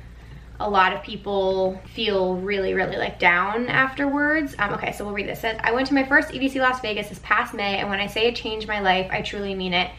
[0.61, 4.55] a lot of people feel really, really like down afterwards.
[4.59, 5.39] Um, okay, so we'll read this.
[5.39, 8.01] It says, I went to my first EDC Las Vegas this past May, and when
[8.01, 9.91] I say it changed my life, I truly mean it.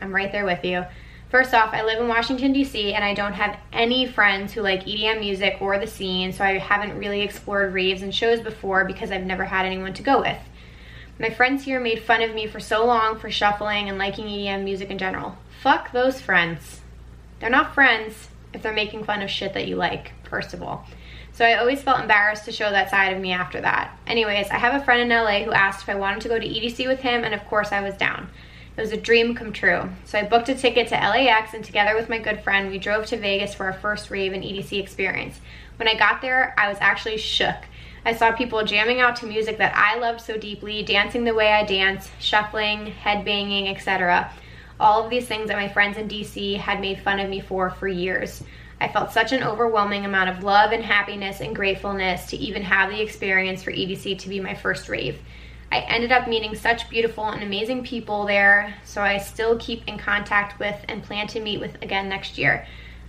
[0.00, 0.84] I'm right there with you.
[1.30, 4.84] First off, I live in Washington, D.C., and I don't have any friends who like
[4.84, 9.10] EDM music or the scene, so I haven't really explored raves and shows before because
[9.10, 10.38] I've never had anyone to go with.
[11.18, 14.62] My friends here made fun of me for so long for shuffling and liking EDM
[14.62, 15.36] music in general.
[15.62, 16.82] Fuck those friends.
[17.40, 20.84] They're not friends, if they're making fun of shit that you like, first of all.
[21.32, 23.96] So I always felt embarrassed to show that side of me after that.
[24.06, 26.48] Anyways, I have a friend in LA who asked if I wanted to go to
[26.48, 28.30] EDC with him, and of course I was down.
[28.76, 29.90] It was a dream come true.
[30.04, 33.06] So I booked a ticket to LAX and together with my good friend, we drove
[33.06, 35.40] to Vegas for our first rave and EDC experience.
[35.76, 37.56] When I got there, I was actually shook.
[38.06, 41.52] I saw people jamming out to music that I loved so deeply, dancing the way
[41.52, 44.30] I dance, shuffling, headbanging, etc.
[44.78, 47.70] All of these things that my friends in DC had made fun of me for
[47.70, 48.42] for years.
[48.80, 52.90] I felt such an overwhelming amount of love and happiness and gratefulness to even have
[52.90, 55.18] the experience for EDC to be my first rave.
[55.72, 59.98] I ended up meeting such beautiful and amazing people there, so I still keep in
[59.98, 62.66] contact with and plan to meet with again next year.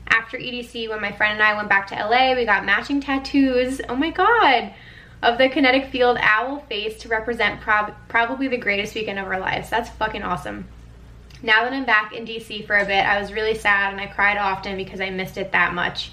[0.08, 3.82] After EDC, when my friend and I went back to LA, we got matching tattoos.
[3.90, 4.74] Oh my god!
[5.22, 9.40] Of the kinetic field owl face to represent prob probably the greatest weekend of our
[9.40, 9.70] lives.
[9.70, 10.66] That's fucking awesome.
[11.44, 14.08] Now that I'm back in DC for a bit, I was really sad and I
[14.08, 16.12] cried often because I missed it that much.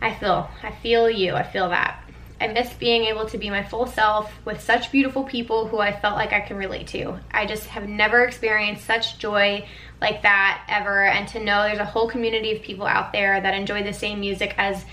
[0.00, 2.00] I feel, I feel you, I feel that.
[2.40, 5.98] I miss being able to be my full self with such beautiful people who I
[5.98, 7.18] felt like I can relate to.
[7.30, 9.66] I just have never experienced such joy
[10.00, 13.54] like that ever and to know there's a whole community of people out there that
[13.54, 14.84] enjoy the same music as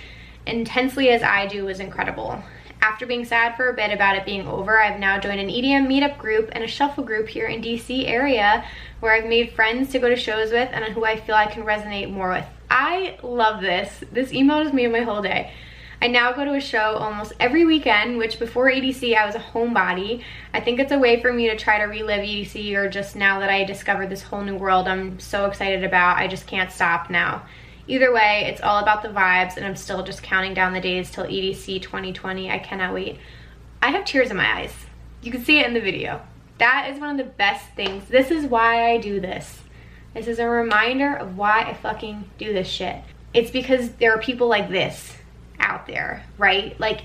[0.45, 2.41] intensely as I do was incredible.
[2.81, 5.85] After being sad for a bit about it being over, I've now joined an EDM
[5.87, 8.65] meetup group and a shuffle group here in DC area
[9.01, 11.63] where I've made friends to go to shows with and who I feel I can
[11.63, 12.45] resonate more with.
[12.71, 14.03] I love this.
[14.11, 15.53] This email just made my whole day.
[16.01, 19.39] I now go to a show almost every weekend, which before EDC I was a
[19.39, 20.23] homebody.
[20.51, 23.39] I think it's a way for me to try to relive EDC or just now
[23.41, 27.11] that I discovered this whole new world I'm so excited about, I just can't stop
[27.11, 27.43] now.
[27.87, 31.11] Either way, it's all about the vibes and I'm still just counting down the days
[31.11, 32.49] till EDC 2020.
[32.49, 33.17] I cannot wait.
[33.81, 34.73] I have tears in my eyes.
[35.21, 36.21] You can see it in the video.
[36.59, 38.05] That is one of the best things.
[38.07, 39.61] This is why I do this.
[40.13, 42.97] This is a reminder of why I fucking do this shit.
[43.33, 45.15] It's because there are people like this
[45.59, 46.77] out there, right?
[46.79, 47.03] Like,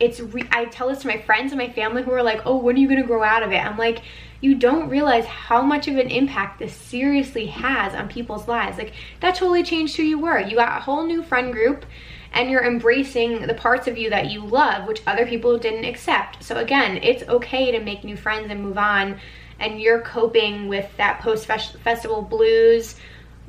[0.00, 2.76] it's, I tell this to my friends and my family who are like, oh, when
[2.76, 3.64] are you gonna grow out of it?
[3.64, 4.02] I'm like,
[4.44, 8.76] you don't realize how much of an impact this seriously has on people's lives.
[8.76, 10.38] Like, that totally changed who you were.
[10.38, 11.86] You got a whole new friend group
[12.34, 16.44] and you're embracing the parts of you that you love, which other people didn't accept.
[16.44, 19.18] So, again, it's okay to make new friends and move on.
[19.60, 22.96] And you're coping with that post festival blues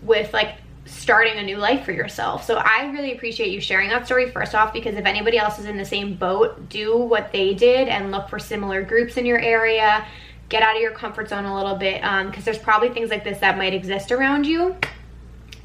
[0.02, 2.46] with like starting a new life for yourself.
[2.46, 5.66] So I really appreciate you sharing that story first off because if anybody else is
[5.66, 9.40] in the same boat, do what they did and look for similar groups in your
[9.40, 10.06] area.
[10.50, 13.24] Get out of your comfort zone a little bit because um, there's probably things like
[13.24, 14.76] this that might exist around you.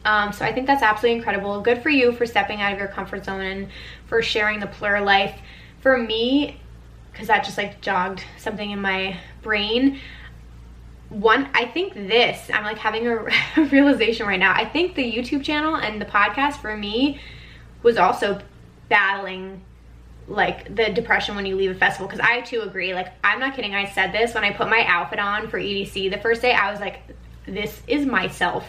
[0.05, 1.61] Um, so I think that's absolutely incredible.
[1.61, 3.68] Good for you for stepping out of your comfort zone and
[4.07, 5.39] for sharing the plur life.
[5.81, 6.61] For me,
[7.12, 10.01] because that just like jogged something in my brain,
[11.11, 13.16] one i think this i'm like having a
[13.72, 17.20] realization right now i think the youtube channel and the podcast for me
[17.83, 18.41] was also
[18.89, 19.61] battling
[20.31, 23.55] like the depression when you leave a festival because i too agree like i'm not
[23.55, 26.53] kidding i said this when i put my outfit on for edc the first day
[26.53, 27.01] i was like
[27.47, 28.64] this is myself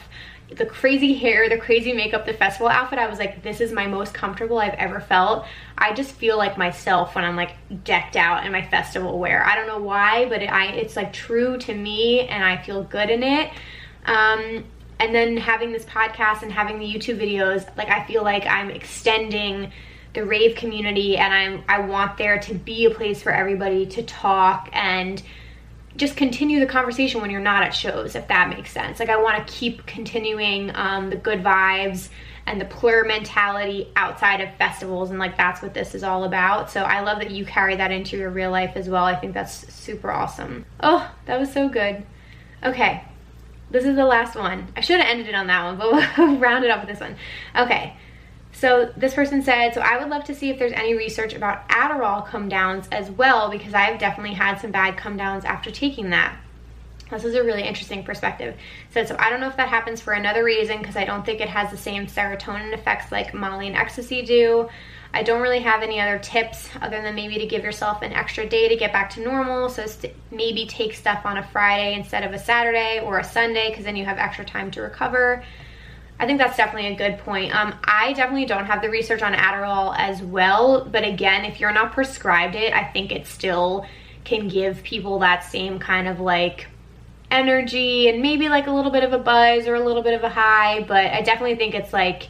[0.55, 3.87] the crazy hair, the crazy makeup, the festival outfit, I was like, this is my
[3.87, 5.45] most comfortable I've ever felt.
[5.77, 9.45] I just feel like myself when I'm like decked out in my festival wear.
[9.45, 12.83] I don't know why, but it, I, it's like true to me and I feel
[12.83, 13.49] good in it.
[14.05, 14.65] Um,
[14.99, 18.69] and then having this podcast and having the YouTube videos, like I feel like I'm
[18.69, 19.71] extending
[20.13, 24.03] the rave community and I'm, I want there to be a place for everybody to
[24.03, 25.21] talk and
[25.95, 28.99] just continue the conversation when you're not at shows, if that makes sense.
[28.99, 32.09] Like I want to keep continuing um, the good vibes
[32.45, 36.71] and the plur mentality outside of festivals and like that's what this is all about.
[36.71, 39.05] So I love that you carry that into your real life as well.
[39.05, 40.65] I think that's super awesome.
[40.81, 42.03] Oh, that was so good.
[42.63, 43.03] Okay,
[43.69, 44.67] this is the last one.
[44.75, 46.99] I should have ended it on that one, but we'll round it up with this
[46.99, 47.15] one.
[47.55, 47.95] Okay,
[48.61, 51.67] so this person said, so I would love to see if there's any research about
[51.69, 56.11] Adderall come downs as well because I've definitely had some bad come downs after taking
[56.11, 56.37] that.
[57.09, 58.55] This is a really interesting perspective.
[58.91, 61.41] So, so I don't know if that happens for another reason because I don't think
[61.41, 64.69] it has the same serotonin effects like Molly and ecstasy do.
[65.11, 68.47] I don't really have any other tips other than maybe to give yourself an extra
[68.47, 69.69] day to get back to normal.
[69.69, 69.87] So
[70.29, 73.95] maybe take stuff on a Friday instead of a Saturday or a Sunday because then
[73.95, 75.43] you have extra time to recover.
[76.21, 77.53] I think that's definitely a good point.
[77.53, 81.73] Um, I definitely don't have the research on Adderall as well, but again, if you're
[81.73, 83.87] not prescribed it, I think it still
[84.23, 86.67] can give people that same kind of like
[87.31, 90.23] energy and maybe like a little bit of a buzz or a little bit of
[90.23, 92.29] a high, but I definitely think it's like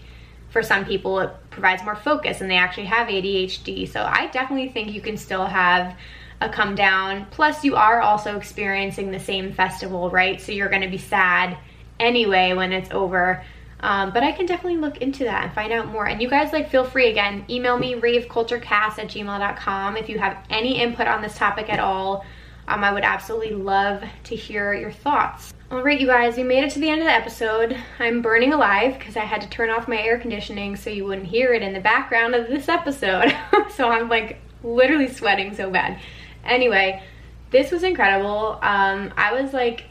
[0.52, 3.90] for some people it provides more focus and they actually have ADHD.
[3.90, 5.98] So I definitely think you can still have
[6.40, 7.26] a come down.
[7.30, 10.40] Plus you are also experiencing the same festival, right?
[10.40, 11.58] So you're gonna be sad
[12.00, 13.44] anyway when it's over.
[13.82, 16.06] Um, but I can definitely look into that and find out more.
[16.08, 20.46] And you guys like feel free again, email me raveculturecast at gmail.com if you have
[20.50, 22.26] any input on this topic at all.
[22.68, 25.54] Um, I would absolutely love to hear your thoughts.
[25.72, 27.76] All right, you guys, we made it to the end of the episode.
[27.98, 31.28] I'm burning alive because I had to turn off my air conditioning so you wouldn't
[31.28, 33.36] hear it in the background of this episode.
[33.76, 36.00] so I'm like literally sweating so bad.
[36.44, 37.02] Anyway,
[37.50, 38.60] this was incredible.
[38.62, 39.86] Um, I was like,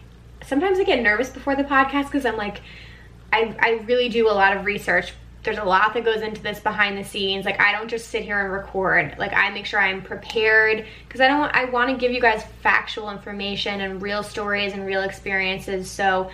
[0.44, 2.60] sometimes I get nervous before the podcast because I'm like,
[3.32, 5.12] I, I really do a lot of research.
[5.42, 7.46] There's a lot that goes into this behind the scenes.
[7.46, 9.16] Like i don't just sit here and record.
[9.18, 12.44] Like i make sure i'm prepared because i don't i want to give you guys
[12.62, 15.90] factual information and real stories and real experiences.
[15.90, 16.30] So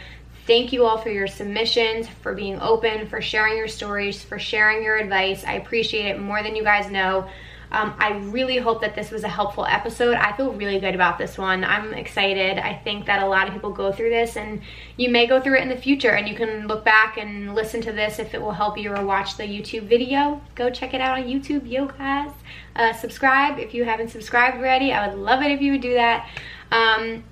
[0.46, 4.82] thank you all for your submissions for being open for sharing your stories for sharing
[4.82, 5.44] your advice.
[5.44, 7.28] I appreciate it more than you guys know
[7.72, 10.14] um, I really hope that this was a helpful episode.
[10.14, 11.64] I feel really good about this one.
[11.64, 12.58] I'm excited.
[12.58, 14.62] I think that a lot of people go through this and
[14.96, 17.80] you may go through it in the future and you can look back and listen
[17.82, 20.40] to this if it will help you or watch the YouTube video.
[20.54, 22.30] Go check it out on YouTube, yo guys.
[22.76, 24.92] Uh, subscribe if you haven't subscribed already.
[24.92, 26.28] I would love it if you would do that.
[26.70, 27.24] Um,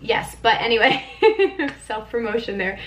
[0.00, 1.04] yes, but anyway,
[1.86, 2.78] self-promotion there.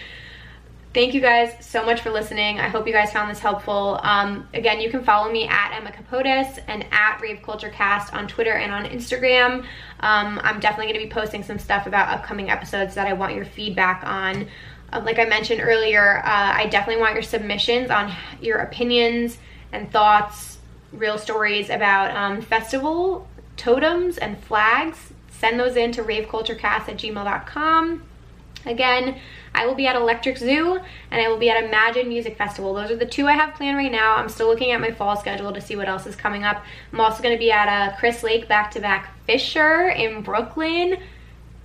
[0.98, 2.60] Thank you guys so much for listening.
[2.60, 4.00] I hope you guys found this helpful.
[4.02, 8.28] Um, again, you can follow me at Emma Kapotes and at Rave Culture Cast on
[8.28, 9.64] Twitter and on Instagram.
[10.00, 13.36] Um, I'm definitely going to be posting some stuff about upcoming episodes that I want
[13.36, 14.48] your feedback on.
[14.91, 19.38] Uh, like I mentioned earlier, uh, I definitely want your submissions on your opinions
[19.72, 20.58] and thoughts,
[20.91, 25.14] real stories about um, festival totems and flags.
[25.30, 28.02] Send those in to raveculturecast at gmail.com.
[28.66, 29.20] Again,
[29.54, 30.80] I will be at Electric Zoo
[31.12, 32.74] and I will be at Imagine Music Festival.
[32.74, 34.16] Those are the two I have planned right now.
[34.16, 36.64] I'm still looking at my fall schedule to see what else is coming up.
[36.93, 40.98] I'm also going to be at a uh, Chris Lake back-to-back -back Fisher in Brooklyn.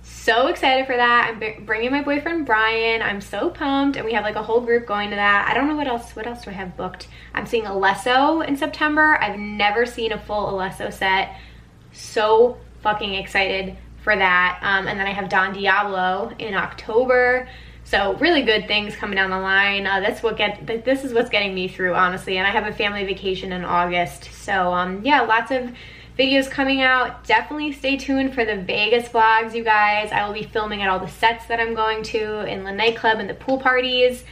[0.03, 1.31] So excited for that.
[1.31, 3.01] I'm bringing my boyfriend Brian.
[3.01, 5.47] I'm so pumped and we have like a whole group going to that.
[5.49, 7.07] I don't know what else, what else do I have booked?
[7.33, 9.17] I'm seeing Alesso in September.
[9.21, 11.37] I've never seen a full Alesso set.
[11.93, 14.59] So fucking excited for that.
[14.61, 17.47] Um, and then I have Don Diablo in October.
[17.85, 19.85] So really good things coming down the line.
[19.85, 22.37] Uh, that's what get this is what's getting me through honestly.
[22.37, 24.29] And I have a family vacation in August.
[24.33, 25.71] So um, yeah, lots of
[26.17, 27.23] videos coming out.
[27.25, 30.11] Definitely stay tuned for the Vegas vlogs, you guys.
[30.11, 33.19] I will be filming at all the sets that I'm going to in the nightclub
[33.19, 34.23] and the pool parties.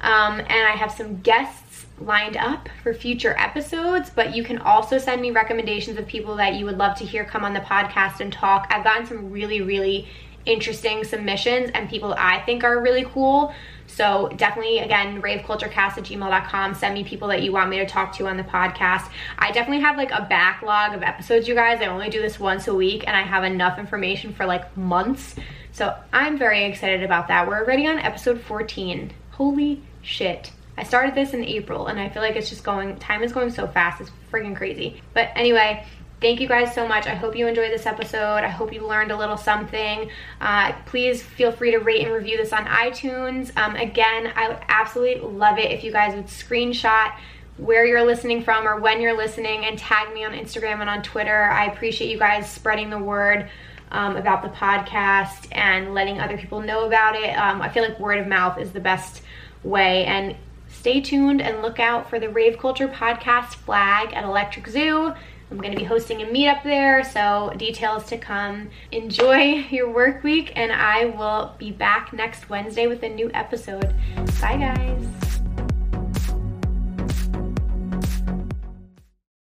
[0.00, 4.98] Um, and I have some guests lined up for future episodes, but you can also
[4.98, 8.20] send me recommendations of people that you would love to hear come on the podcast
[8.20, 8.66] and talk.
[8.70, 10.06] I've gotten some really, really
[10.46, 13.54] interesting submissions and people I think are really cool.
[13.86, 16.74] So definitely, again, raveculturecast at gmail.com.
[16.74, 19.10] Send me people that you want me to talk to on the podcast.
[19.38, 21.80] I definitely have like a backlog of episodes, you guys.
[21.80, 25.36] I only do this once a week and I have enough information for like months.
[25.72, 27.46] So I'm very excited about that.
[27.46, 29.12] We're already on episode 14.
[29.32, 30.50] Holy shit.
[30.78, 33.50] I started this in April and I feel like it's just going, time is going
[33.50, 34.00] so fast.
[34.00, 35.00] It's freaking crazy.
[35.14, 35.86] But anyway,
[36.26, 37.06] thank you guys so much.
[37.06, 38.38] I hope you enjoyed this episode.
[38.38, 40.10] I hope you learned a little something.
[40.40, 43.56] Uh, please feel free to rate and review this on iTunes.
[43.56, 47.14] Um, again, I would absolutely love it if you guys would screenshot
[47.58, 51.00] where you're listening from or when you're listening and tag me on Instagram and on
[51.04, 51.44] Twitter.
[51.44, 53.48] I appreciate you guys spreading the word.
[53.92, 57.30] Um, about the podcast and letting other people know about it.
[57.38, 59.22] Um, I feel like word of mouth is the best
[59.62, 60.04] way.
[60.06, 60.34] And
[60.68, 65.14] stay tuned and look out for the Rave Culture Podcast flag at Electric Zoo.
[65.50, 68.70] I'm to be hosting a meetup there, so details to come.
[68.90, 73.94] Enjoy your work week, and I will be back next Wednesday with a new episode.
[74.40, 75.25] Bye, guys.